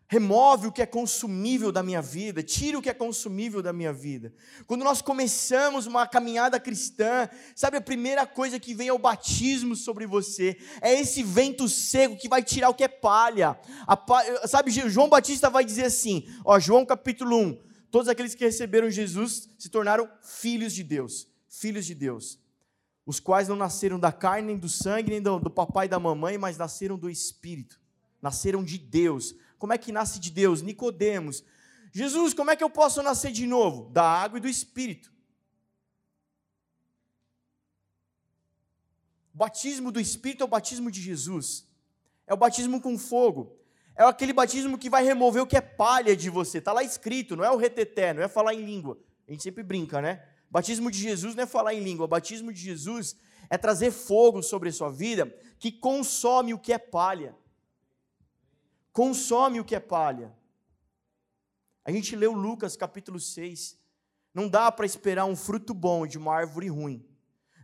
[0.07, 3.93] Remove o que é consumível da minha vida, tira o que é consumível da minha
[3.93, 4.35] vida.
[4.67, 9.75] Quando nós começamos uma caminhada cristã, sabe a primeira coisa que vem é o batismo
[9.75, 13.59] sobre você, é esse vento seco que vai tirar o que é palha.
[13.87, 17.59] A, sabe, João Batista vai dizer assim, ó, João capítulo 1:
[17.91, 22.39] todos aqueles que receberam Jesus se tornaram filhos de Deus, filhos de Deus,
[23.07, 25.99] os quais não nasceram da carne, nem do sangue, nem do, do papai e da
[25.99, 27.81] mamãe, mas nasceram do Espírito,
[28.21, 29.35] nasceram de Deus
[29.65, 30.61] como é que nasce de Deus?
[30.61, 31.43] Nicodemos.
[31.91, 33.89] Jesus, como é que eu posso nascer de novo?
[33.89, 35.11] Da água e do Espírito.
[39.33, 41.67] O batismo do Espírito é o batismo de Jesus.
[42.27, 43.59] É o batismo com fogo.
[43.97, 46.59] É aquele batismo que vai remover o que é palha de você.
[46.59, 48.99] Está lá escrito, não é o reteté, não é falar em língua.
[49.27, 50.23] A gente sempre brinca, né?
[50.51, 52.07] Batismo de Jesus não é falar em língua.
[52.07, 53.17] Batismo de Jesus
[53.49, 57.35] é trazer fogo sobre a sua vida que consome o que é palha
[58.95, 60.33] consome o que é palha.
[61.85, 63.77] A gente leu Lucas capítulo 6.
[64.33, 67.05] Não dá para esperar um fruto bom de uma árvore ruim.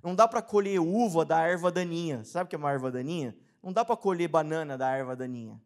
[0.03, 2.25] Não dá para colher uva da erva daninha.
[2.25, 3.37] Sabe o que é uma erva daninha?
[3.63, 5.63] Não dá para colher banana da erva daninha.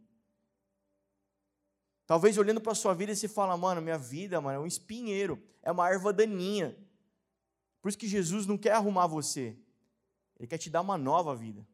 [2.07, 5.42] Talvez olhando para a sua vida você fala, mano, minha vida, mano, é um espinheiro,
[5.62, 6.77] é uma erva daninha.
[7.81, 9.57] Por isso que Jesus não quer arrumar você.
[10.38, 11.66] Ele quer te dar uma nova vida.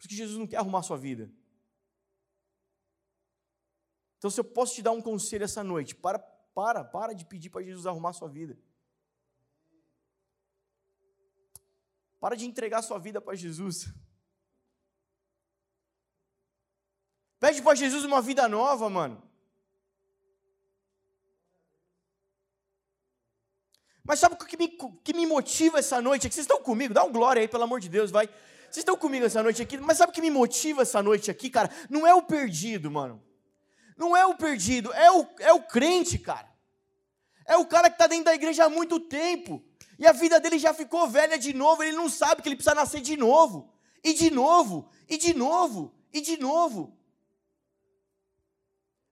[0.00, 1.30] Por isso que Jesus não quer arrumar a sua vida.
[4.16, 7.50] Então, se eu posso te dar um conselho essa noite, para, para, para de pedir
[7.50, 8.58] para Jesus arrumar a sua vida.
[12.18, 13.92] Para de entregar a sua vida para Jesus.
[17.38, 19.22] Pede para Jesus uma vida nova, mano.
[24.02, 24.68] Mas sabe o que me,
[25.04, 26.26] que me motiva essa noite?
[26.26, 28.28] É que vocês estão comigo, dá um glória aí, pelo amor de Deus, vai.
[28.70, 31.50] Vocês estão comigo essa noite aqui, mas sabe o que me motiva essa noite aqui,
[31.50, 31.68] cara?
[31.88, 33.20] Não é o perdido, mano.
[33.96, 36.48] Não é o perdido, é o, é o crente, cara.
[37.44, 39.60] É o cara que está dentro da igreja há muito tempo.
[39.98, 42.76] E a vida dele já ficou velha de novo, ele não sabe que ele precisa
[42.76, 43.72] nascer de novo.
[44.04, 46.96] E de novo, e de novo, e de novo.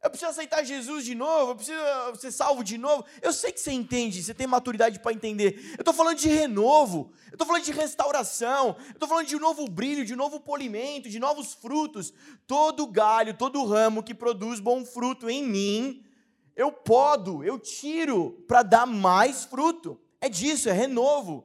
[0.00, 1.80] Eu preciso aceitar Jesus de novo, eu preciso
[2.20, 3.04] ser salvo de novo.
[3.20, 5.74] Eu sei que você entende, você tem maturidade para entender.
[5.76, 9.40] Eu estou falando de renovo, eu estou falando de restauração, eu estou falando de um
[9.40, 12.12] novo brilho, de um novo polimento, de novos frutos.
[12.46, 16.04] Todo galho, todo ramo que produz bom fruto em mim,
[16.54, 20.00] eu podo, eu tiro para dar mais fruto.
[20.20, 21.44] É disso, é renovo.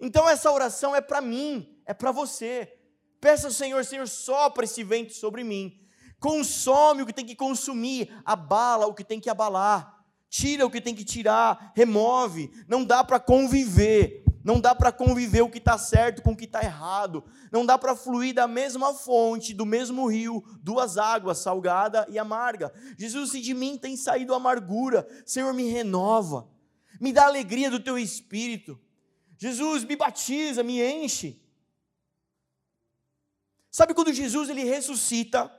[0.00, 2.78] Então essa oração é para mim, é para você.
[3.20, 5.81] Peça ao Senhor, Senhor, sopra esse vento sobre mim
[6.22, 10.80] consome o que tem que consumir, abala o que tem que abalar, tira o que
[10.80, 12.50] tem que tirar, remove.
[12.68, 16.46] Não dá para conviver Não dá para conviver o que está certo com o que
[16.46, 17.22] está errado.
[17.52, 22.72] Não dá para fluir da mesma fonte, do mesmo rio, duas águas, salgada e amarga.
[22.98, 26.48] Jesus, se de mim tem saído amargura, Senhor, me renova.
[27.00, 28.80] Me dá alegria do teu espírito.
[29.38, 31.40] Jesus, me batiza, me enche.
[33.70, 35.50] Sabe quando Jesus ele ressuscita?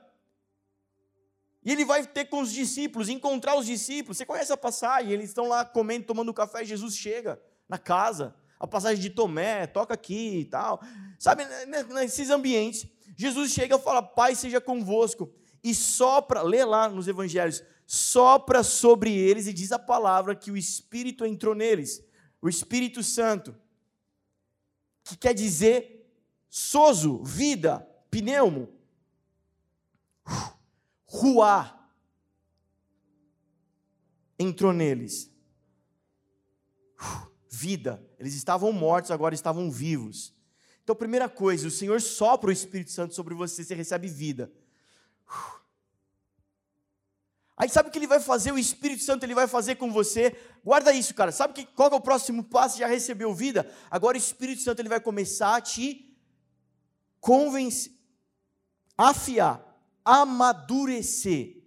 [1.66, 4.18] E ele vai ter com os discípulos, encontrar os discípulos.
[4.18, 5.12] Você conhece a passagem?
[5.12, 6.66] Eles estão lá comendo, tomando café.
[6.66, 8.36] Jesus chega na casa.
[8.60, 10.82] A passagem de Tomé, toca aqui e tal.
[11.20, 11.44] Sabe,
[11.94, 15.34] nesses ambientes, Jesus chega e fala: Pai seja convosco.
[15.64, 20.58] E sopra, lê lá nos evangelhos, sopra sobre eles e diz a palavra que o
[20.58, 22.04] Espírito entrou neles,
[22.42, 23.56] o Espírito Santo,
[25.06, 26.06] que quer dizer
[26.50, 28.70] soso, vida, pneumo.
[31.14, 31.80] Ruá
[34.40, 35.32] entrou neles.
[37.48, 38.04] Vida.
[38.18, 40.34] Eles estavam mortos, agora estavam vivos.
[40.84, 44.52] Então, primeira coisa, o Senhor sopra o Espírito Santo sobre você, você recebe vida.
[47.56, 48.52] Aí sabe o que ele vai fazer?
[48.52, 50.36] O Espírito Santo ele vai fazer com você.
[50.66, 51.32] Guarda isso, cara.
[51.32, 52.80] Sabe que, qual é o próximo passo?
[52.80, 53.72] Já recebeu vida?
[53.92, 56.18] Agora o Espírito Santo ele vai começar a te
[57.20, 57.94] convencer,
[58.98, 59.73] afiar
[60.06, 61.64] amadurecer.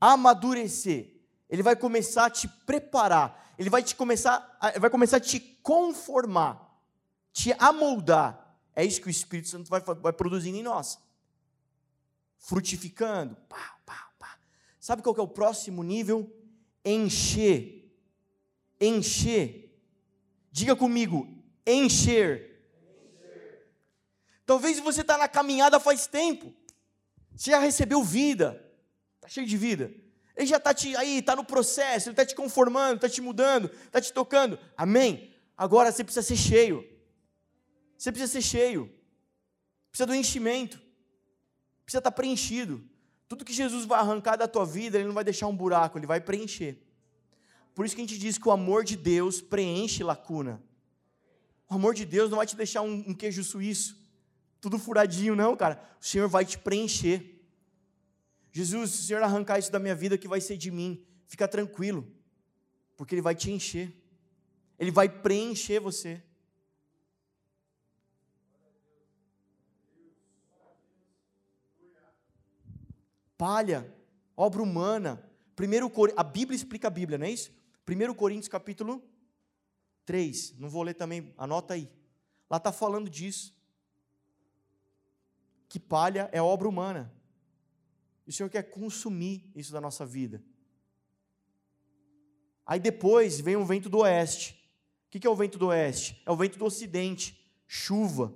[0.00, 1.14] Amadurecer.
[1.48, 3.54] Ele vai começar a te preparar.
[3.58, 6.80] Ele vai te começar, vai começar a te conformar,
[7.32, 8.58] te amoldar.
[8.74, 10.98] É isso que o Espírito Santo vai, vai produzindo em nós.
[12.38, 13.36] Frutificando.
[13.48, 14.38] Pá, pá, pá.
[14.80, 16.30] Sabe qual é o próximo nível?
[16.84, 17.88] Encher.
[18.80, 19.64] Encher.
[20.50, 21.26] Diga comigo,
[21.66, 22.60] encher.
[22.76, 23.70] encher.
[24.44, 26.52] Talvez você está na caminhada faz tempo.
[27.36, 28.64] Você já recebeu vida,
[29.16, 29.92] está cheio de vida.
[30.36, 34.00] Ele já está aí, está no processo, ele está te conformando, está te mudando, está
[34.00, 34.58] te tocando.
[34.76, 35.32] Amém?
[35.56, 36.84] Agora você precisa ser cheio.
[37.96, 38.92] Você precisa ser cheio.
[39.90, 40.78] Precisa do enchimento.
[41.84, 42.82] Precisa estar tá preenchido.
[43.28, 46.06] Tudo que Jesus vai arrancar da tua vida, Ele não vai deixar um buraco, Ele
[46.06, 46.82] vai preencher.
[47.74, 50.62] Por isso que a gente diz que o amor de Deus preenche lacuna.
[51.68, 54.03] O amor de Deus não vai te deixar um, um queijo suíço
[54.64, 55.78] tudo furadinho, não, cara.
[56.00, 57.38] O Senhor vai te preencher.
[58.50, 61.46] Jesus, se o Senhor arrancar isso da minha vida, que vai ser de mim, fica
[61.46, 62.10] tranquilo,
[62.96, 63.94] porque Ele vai te encher,
[64.78, 66.22] Ele vai preencher você.
[73.36, 73.94] Palha,
[74.34, 75.22] obra humana.
[75.54, 77.52] Primeiro, a Bíblia explica a Bíblia, não é isso?
[77.86, 79.04] 1 Coríntios capítulo
[80.06, 81.86] 3, não vou ler também, anota aí.
[82.48, 83.53] Lá está falando disso
[85.74, 87.12] que palha é obra humana.
[88.24, 90.40] E o Senhor quer consumir isso da nossa vida.
[92.64, 94.52] Aí depois vem o vento do oeste.
[95.08, 96.22] O que é o vento do oeste?
[96.24, 98.32] É o vento do ocidente, chuva.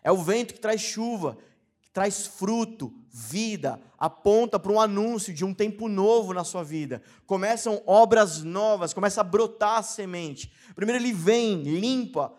[0.00, 1.36] É o vento que traz chuva,
[1.82, 7.02] que traz fruto, vida, aponta para um anúncio de um tempo novo na sua vida.
[7.26, 10.52] Começam obras novas, começa a brotar a semente.
[10.72, 12.32] Primeiro ele vem, limpa,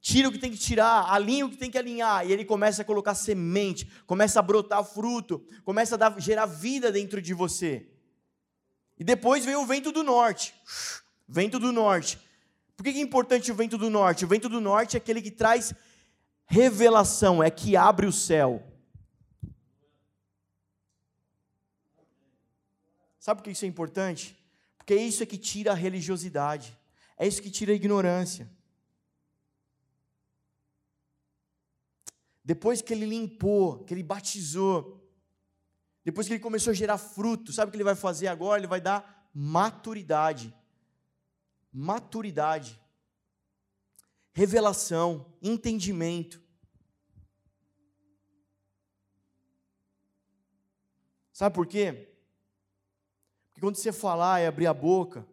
[0.00, 2.82] tira o que tem que tirar, alinha o que tem que alinhar, e ele começa
[2.82, 7.86] a colocar semente, começa a brotar fruto, começa a dar, gerar vida dentro de você.
[8.98, 10.54] E depois vem o vento do norte.
[11.32, 12.18] Vento do norte.
[12.76, 14.24] Por que é importante o vento do norte?
[14.24, 15.72] O vento do norte é aquele que traz
[16.44, 18.60] revelação, é que abre o céu.
[23.20, 24.36] Sabe por que isso é importante?
[24.76, 26.76] Porque é isso é que tira a religiosidade,
[27.16, 28.50] é isso que tira a ignorância.
[32.50, 35.08] Depois que ele limpou, que ele batizou,
[36.04, 38.58] depois que ele começou a gerar fruto, sabe o que ele vai fazer agora?
[38.58, 40.52] Ele vai dar maturidade.
[41.72, 42.82] Maturidade.
[44.32, 46.42] Revelação, entendimento.
[51.32, 52.12] Sabe por quê?
[53.46, 55.24] Porque quando você falar e abrir a boca,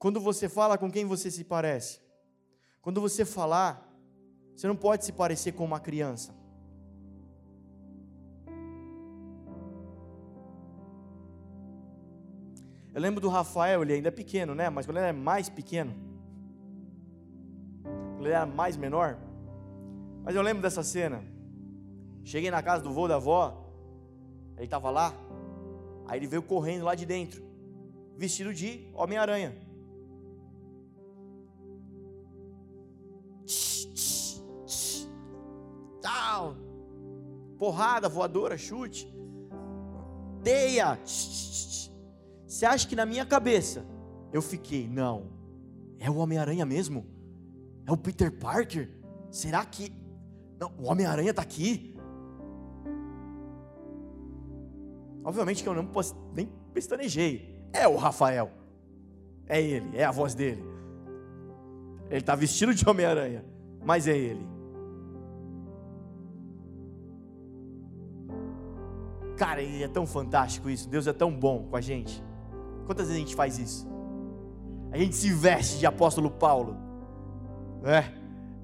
[0.00, 2.00] Quando você fala com quem você se parece.
[2.80, 3.86] Quando você falar,
[4.56, 6.34] você não pode se parecer com uma criança.
[12.94, 14.70] Eu lembro do Rafael, ele ainda é pequeno, né?
[14.70, 15.94] Mas quando ele é mais pequeno,
[18.14, 19.18] quando ele era mais menor.
[20.24, 21.22] Mas eu lembro dessa cena.
[22.24, 23.70] Cheguei na casa do vô da avó,
[24.56, 25.14] ele estava lá,
[26.06, 27.44] aí ele veio correndo lá de dentro,
[28.16, 29.68] vestido de Homem-Aranha.
[37.60, 39.06] Porrada, voadora, chute.
[40.42, 40.98] teia.
[41.04, 43.84] Você acha que na minha cabeça
[44.32, 45.26] eu fiquei, não,
[45.98, 47.04] é o Homem-Aranha mesmo?
[47.86, 48.88] É o Peter Parker?
[49.30, 49.92] Será que.
[50.58, 51.94] Não, o Homem-Aranha está aqui?
[55.22, 57.62] Obviamente que eu não posso, nem pestanejei.
[57.74, 58.50] É o Rafael.
[59.46, 60.64] É ele, é a voz dele.
[62.08, 63.44] Ele está vestido de Homem-Aranha,
[63.84, 64.59] mas é ele.
[69.40, 70.86] Cara, é tão fantástico isso.
[70.86, 72.22] Deus é tão bom com a gente.
[72.84, 73.88] Quantas vezes a gente faz isso?
[74.92, 76.76] A gente se veste de apóstolo Paulo,
[77.80, 78.12] né?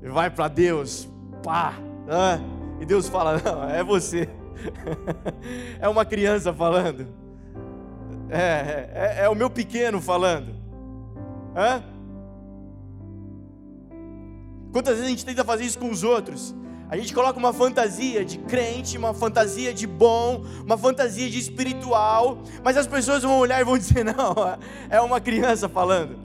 [0.02, 1.08] E vai para Deus,
[1.42, 1.72] pá,
[2.06, 2.42] né?
[2.78, 4.28] e Deus fala: Não, é você.
[5.80, 7.08] é uma criança falando.
[8.28, 10.54] É, é, é, é o meu pequeno falando.
[11.56, 11.82] Hã?
[14.72, 16.54] Quantas vezes a gente tenta fazer isso com os outros?
[16.88, 22.38] A gente coloca uma fantasia de crente, uma fantasia de bom, uma fantasia de espiritual,
[22.62, 24.34] mas as pessoas vão olhar e vão dizer: não,
[24.88, 26.16] é uma criança falando.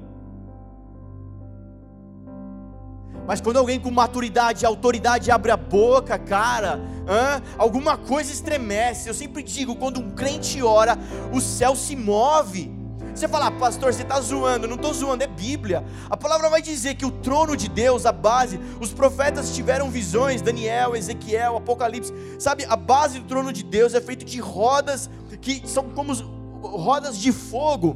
[3.26, 9.08] Mas quando alguém com maturidade e autoridade abre a boca, cara, hã, alguma coisa estremece.
[9.08, 10.98] Eu sempre digo: quando um crente ora,
[11.34, 12.81] o céu se move.
[13.14, 14.68] Você fala, ah, pastor, você está zoando.
[14.68, 15.84] Não estou zoando, é Bíblia.
[16.10, 20.42] A palavra vai dizer que o trono de Deus, a base, os profetas tiveram visões,
[20.42, 22.14] Daniel, Ezequiel, Apocalipse.
[22.40, 25.10] Sabe, a base do trono de Deus é feita de rodas
[25.42, 26.14] que são como
[26.62, 27.96] rodas de fogo.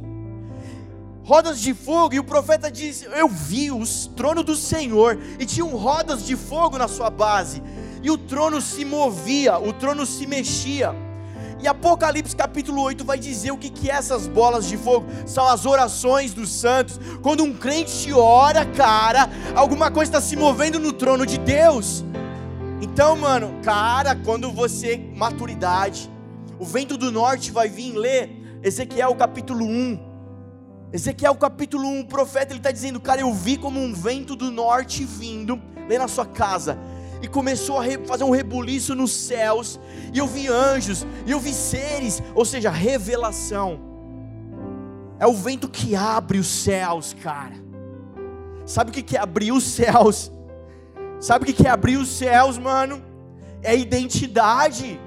[1.24, 3.82] Rodas de fogo, e o profeta diz: Eu vi o
[4.14, 7.60] trono do Senhor, e tinham rodas de fogo na sua base,
[8.00, 10.94] e o trono se movia, o trono se mexia.
[11.58, 15.06] E Apocalipse capítulo 8 vai dizer o que, que é essas bolas de fogo.
[15.26, 17.00] São as orações dos santos.
[17.22, 22.04] Quando um crente ora, cara, alguma coisa está se movendo no trono de Deus.
[22.82, 26.10] Então, mano, cara, quando você, maturidade,
[26.58, 29.98] o vento do norte vai vir ler Ezequiel capítulo 1.
[30.92, 34.50] Ezequiel capítulo 1, o profeta ele está dizendo, cara, eu vi como um vento do
[34.50, 36.78] norte vindo, lê na sua casa
[37.22, 39.80] e começou a fazer um rebuliço nos céus,
[40.12, 43.80] e eu vi anjos, e eu vi seres, ou seja, revelação.
[45.18, 47.54] É o vento que abre os céus, cara.
[48.64, 50.30] Sabe o que é abrir os céus?
[51.20, 53.02] Sabe o que é abrir os céus, mano?
[53.62, 55.00] É identidade.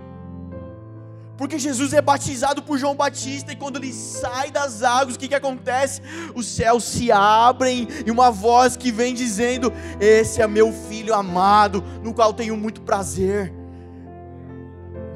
[1.39, 5.29] Porque Jesus é batizado por João Batista e quando ele sai das águas, o que,
[5.29, 6.01] que acontece?
[6.35, 9.71] Os céus se abrem e uma voz que vem dizendo:
[10.01, 13.53] Esse é meu filho amado, no qual tenho muito prazer,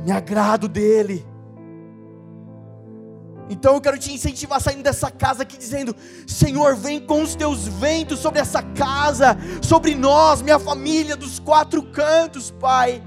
[0.06, 1.28] me agrado dele.
[3.50, 5.94] Então eu quero te incentivar saindo dessa casa aqui dizendo:
[6.26, 11.84] Senhor, vem com os teus ventos sobre essa casa, sobre nós, minha família, dos quatro
[11.84, 13.04] cantos, Pai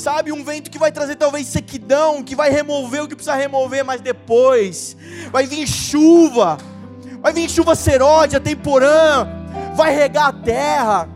[0.00, 0.32] sabe?
[0.32, 4.00] Um vento que vai trazer talvez sequidão, que vai remover o que precisa remover, mas
[4.00, 4.96] depois
[5.30, 6.56] vai vir chuva,
[7.20, 9.28] vai vir chuva seródia, temporã,
[9.76, 11.08] vai regar a terra,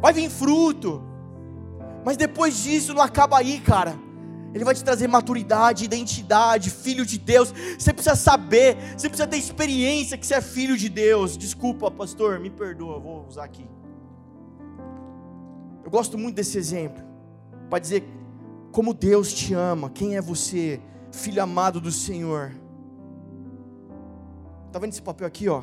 [0.00, 1.02] vai vir fruto,
[2.04, 3.94] mas depois disso não acaba aí, cara.
[4.54, 7.54] Ele vai te trazer maturidade, identidade, filho de Deus.
[7.78, 11.38] Você precisa saber, você precisa ter experiência que você é filho de Deus.
[11.38, 13.66] Desculpa, pastor, me perdoa, vou usar aqui.
[15.82, 17.11] Eu gosto muito desse exemplo
[17.72, 18.04] para dizer
[18.70, 20.78] como Deus te ama, quem é você,
[21.10, 22.52] filho amado do Senhor.
[24.70, 25.62] Tá vendo esse papel aqui, ó?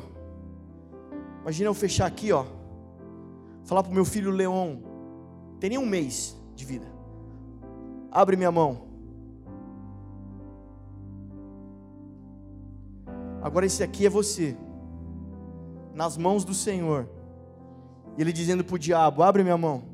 [1.42, 2.46] Imagina eu fechar aqui, ó.
[3.62, 4.78] Falar pro meu filho Leon,
[5.60, 6.88] tem nem um mês de vida.
[8.10, 8.88] Abre minha mão.
[13.40, 14.56] Agora esse aqui é você,
[15.94, 17.08] nas mãos do Senhor.
[18.18, 19.89] E ele dizendo para o diabo: abre minha mão.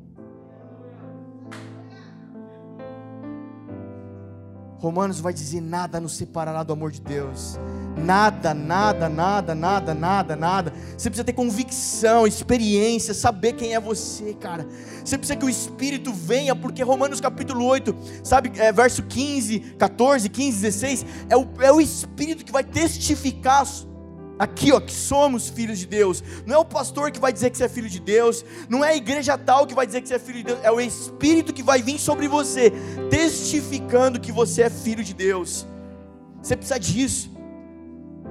[4.87, 7.59] Romanos vai dizer: nada nos separará do amor de Deus.
[7.97, 10.73] Nada, nada, nada, nada, nada, nada.
[10.97, 14.65] Você precisa ter convicção, experiência, saber quem é você, cara.
[15.05, 20.29] Você precisa que o Espírito venha, porque Romanos capítulo 8, sabe, é, verso 15, 14,
[20.29, 23.67] 15, 16, é o, é o Espírito que vai testificar
[24.39, 26.23] Aqui, ó, que somos filhos de Deus.
[26.45, 28.45] Não é o pastor que vai dizer que você é filho de Deus.
[28.69, 30.59] Não é a igreja tal que vai dizer que você é filho de Deus.
[30.63, 32.71] É o Espírito que vai vir sobre você,
[33.09, 35.67] testificando que você é filho de Deus.
[36.43, 37.31] Você precisa disso.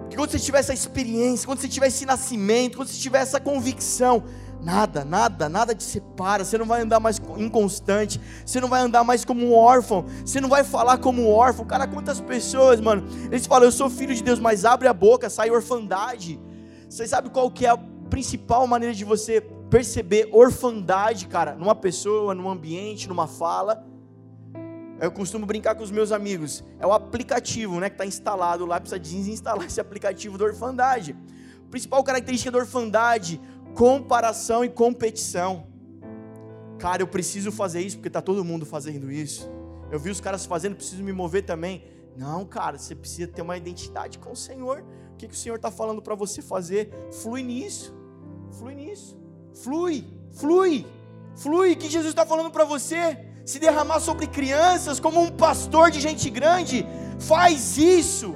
[0.10, 3.40] Que quando você tiver essa experiência, quando você tiver esse nascimento, quando você tiver essa
[3.40, 4.24] convicção,
[4.66, 6.44] Nada, nada, nada te separa.
[6.44, 8.20] Você não vai andar mais inconstante.
[8.44, 10.06] Você não vai andar mais como um órfão.
[10.26, 11.64] Você não vai falar como um órfão.
[11.64, 15.30] Cara, quantas pessoas, mano, eles falam, eu sou filho de Deus, mas abre a boca,
[15.30, 16.40] sai orfandade.
[16.90, 17.78] Você sabe qual que é a
[18.10, 19.40] principal maneira de você
[19.70, 23.86] perceber orfandade, cara, numa pessoa, num ambiente, numa fala?
[25.00, 26.64] Eu costumo brincar com os meus amigos.
[26.80, 31.16] É o aplicativo, né, que está instalado lá, precisa desinstalar esse aplicativo da orfandade.
[31.68, 33.40] A principal característica da orfandade,
[33.76, 35.68] comparação e competição.
[36.80, 39.50] Cara, eu preciso fazer isso porque está todo mundo fazendo isso.
[39.92, 41.84] Eu vi os caras fazendo, preciso me mover também.
[42.18, 44.84] Não, cara, você precisa ter uma identidade com o Senhor.
[45.14, 46.92] O que, que o Senhor está falando para você fazer?
[47.12, 47.94] Flui nisso.
[48.58, 49.18] Flui nisso.
[49.54, 50.86] Flui, flui,
[51.36, 51.74] flui.
[51.74, 53.18] O que Jesus está falando para você?
[53.46, 56.86] Se derramar sobre crianças como um pastor de gente grande.
[57.20, 58.36] Faz isso.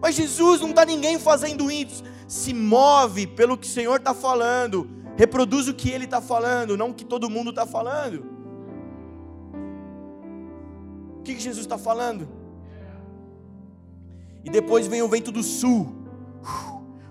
[0.00, 2.02] Mas Jesus não está ninguém fazendo isso.
[2.32, 4.88] Se move pelo que o Senhor está falando.
[5.18, 8.24] Reproduz o que Ele está falando, não o que todo mundo está falando.
[11.18, 12.26] O que, que Jesus está falando?
[14.42, 15.94] E depois vem o vento do sul.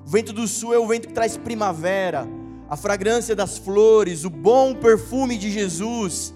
[0.03, 2.27] O vento do sul é o vento que traz primavera,
[2.67, 6.33] a fragrância das flores, o bom perfume de Jesus.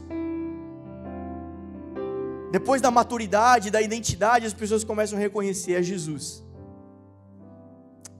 [2.52, 6.45] Depois da maturidade, da identidade, as pessoas começam a reconhecer: é Jesus.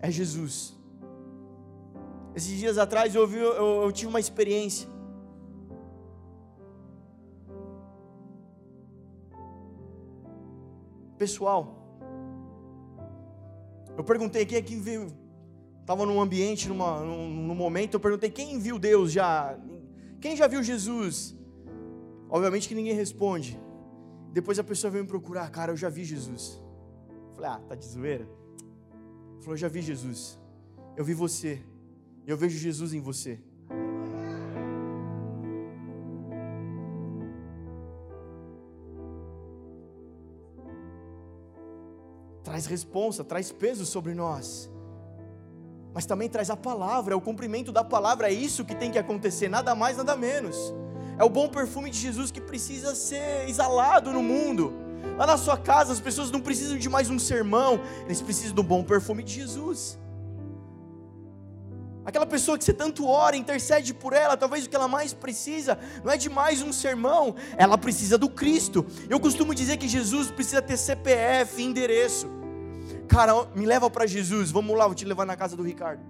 [0.06, 0.76] É Jesus.
[2.36, 4.88] Esses dias atrás eu, eu, eu tive uma experiência.
[11.18, 11.60] Pessoal,
[13.98, 15.08] eu perguntei quem aqui viu,
[15.82, 19.58] estava num ambiente, numa, num, num, momento, eu perguntei quem viu Deus já,
[20.22, 21.36] quem já viu Jesus?
[22.30, 23.60] Obviamente que ninguém responde.
[24.32, 26.62] Depois a pessoa veio me procurar, cara, eu já vi Jesus.
[27.10, 28.45] Eu falei, ah, tá de zoeira?
[29.42, 30.40] Falou, já vi Jesus.
[30.98, 31.62] Eu vi você.
[32.26, 33.40] Eu vejo Jesus em você.
[42.56, 44.72] traz responsa, traz peso sobre nós.
[45.94, 48.98] Mas também traz a palavra, é o cumprimento da palavra, é isso que tem que
[48.98, 50.74] acontecer, nada mais, nada menos.
[51.18, 54.74] É o bom perfume de Jesus que precisa ser exalado no mundo.
[55.18, 58.64] Lá na sua casa, as pessoas não precisam de mais um sermão, eles precisam do
[58.64, 59.98] bom perfume de Jesus.
[62.06, 65.80] Aquela pessoa que você tanto ora, intercede por ela, talvez o que ela mais precisa
[66.04, 68.86] não é de mais um sermão, ela precisa do Cristo.
[69.10, 72.28] Eu costumo dizer que Jesus precisa ter CPF, endereço.
[73.08, 74.52] Cara, me leva para Jesus.
[74.52, 76.04] Vamos lá, vou te levar na casa do Ricardo.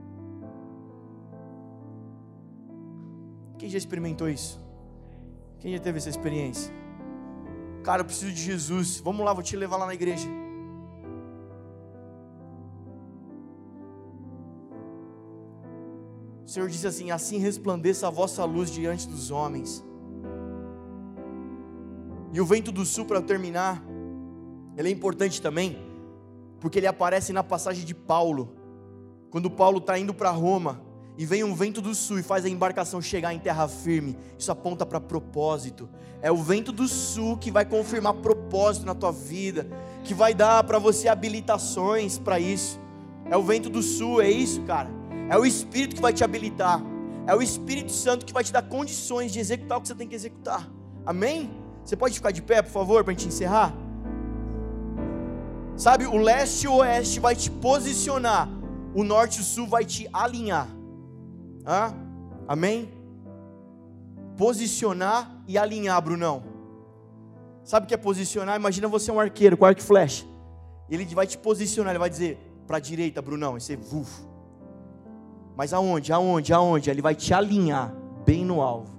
[3.58, 4.60] Quem já experimentou isso?
[5.60, 6.74] Quem já teve essa experiência?
[7.86, 9.00] Cara, eu preciso de Jesus.
[9.00, 10.28] Vamos lá, vou te levar lá na igreja.
[16.44, 19.86] O Senhor disse assim: Assim resplandeça a vossa luz diante dos homens.
[22.34, 23.84] E o vento do sul, para terminar,
[24.76, 25.78] ele é importante também
[26.60, 28.56] porque ele aparece na passagem de Paulo,
[29.30, 30.82] quando Paulo está indo para Roma
[31.18, 34.18] e vem um vento do sul e faz a embarcação chegar em terra firme.
[34.38, 35.90] Isso aponta para propósito.
[36.22, 39.68] É o vento do sul que vai confirmar propósito na tua vida,
[40.04, 42.80] que vai dar para você habilitações para isso.
[43.30, 44.90] É o vento do sul, é isso, cara.
[45.30, 46.82] É o Espírito que vai te habilitar.
[47.26, 50.08] É o Espírito Santo que vai te dar condições de executar o que você tem
[50.08, 50.70] que executar.
[51.06, 51.50] Amém?
[51.84, 53.74] Você pode ficar de pé, por favor, para a gente encerrar?
[55.78, 58.48] Sabe, o leste e o oeste vai te posicionar,
[58.94, 60.68] o norte e o sul vai te alinhar.
[61.66, 61.94] Hã?
[62.48, 62.92] Amém?
[64.38, 66.44] Posicionar e alinhar, Brunão.
[67.64, 68.56] Sabe o que é posicionar?
[68.56, 70.26] Imagina você é um arqueiro com arco e flecha.
[70.90, 72.38] Ele vai te posicionar, ele vai dizer
[72.68, 74.24] para a direita, Brunão, e você vuf.
[75.56, 76.14] Mas aonde?
[76.14, 76.54] Aonde?
[76.54, 76.90] Aonde?
[76.90, 77.94] Ele vai te alinhar
[78.26, 78.94] bem no alvo.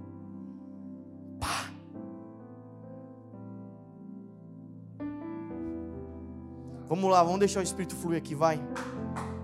[6.88, 8.60] Vamos lá, vamos deixar o Espírito fluir aqui, vai.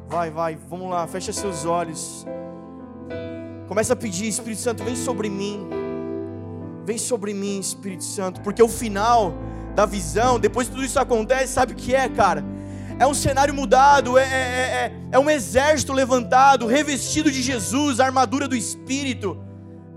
[0.06, 2.24] Vai, vai, vamos lá, fecha seus olhos.
[3.72, 5.66] Começa a pedir, Espírito Santo, vem sobre mim.
[6.84, 9.32] Vem sobre mim, Espírito Santo, porque o final
[9.74, 12.44] da visão, depois que tudo isso acontece, sabe o que é, cara?
[12.98, 18.04] É um cenário mudado, é, é, é, é um exército levantado, revestido de Jesus, a
[18.04, 19.42] armadura do Espírito.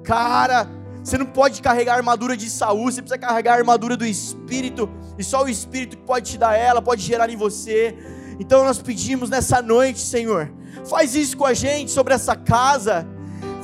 [0.05, 0.69] Cara,
[1.03, 4.89] você não pode carregar a armadura de Saúl, você precisa carregar a armadura do Espírito,
[5.17, 7.93] e só o Espírito pode te dar ela, pode gerar em você.
[8.39, 10.49] Então nós pedimos nessa noite, Senhor,
[10.89, 13.13] faz isso com a gente sobre essa casa.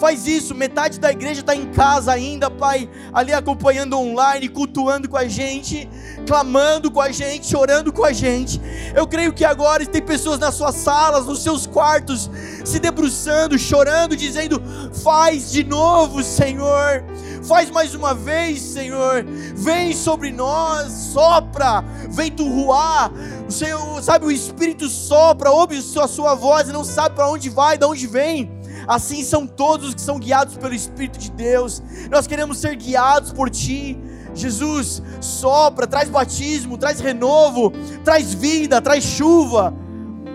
[0.01, 5.15] Faz isso, metade da igreja está em casa ainda, Pai, ali acompanhando online, cultuando com
[5.15, 5.87] a gente,
[6.25, 8.59] clamando com a gente, orando com a gente.
[8.95, 12.31] Eu creio que agora tem pessoas nas suas salas, nos seus quartos,
[12.65, 14.59] se debruçando, chorando, dizendo:
[15.03, 17.03] Faz de novo, Senhor.
[17.43, 19.23] Faz mais uma vez, Senhor.
[19.53, 23.11] Vem sobre nós, sopra, vem tu ruar.
[23.47, 27.51] O Senhor, sabe, o Espírito sopra, ouve a sua voz e não sabe para onde
[27.51, 28.61] vai, de onde vem.
[28.88, 31.82] Assim são todos os que são guiados pelo Espírito de Deus.
[32.09, 33.97] Nós queremos ser guiados por Ti.
[34.34, 37.71] Jesus, sopra, traz batismo, traz renovo,
[38.03, 39.73] traz vida, traz chuva.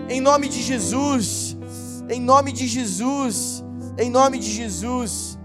[0.09, 1.57] Em nome de Jesus,
[2.09, 3.63] em nome de Jesus,
[3.97, 5.36] em nome de Jesus.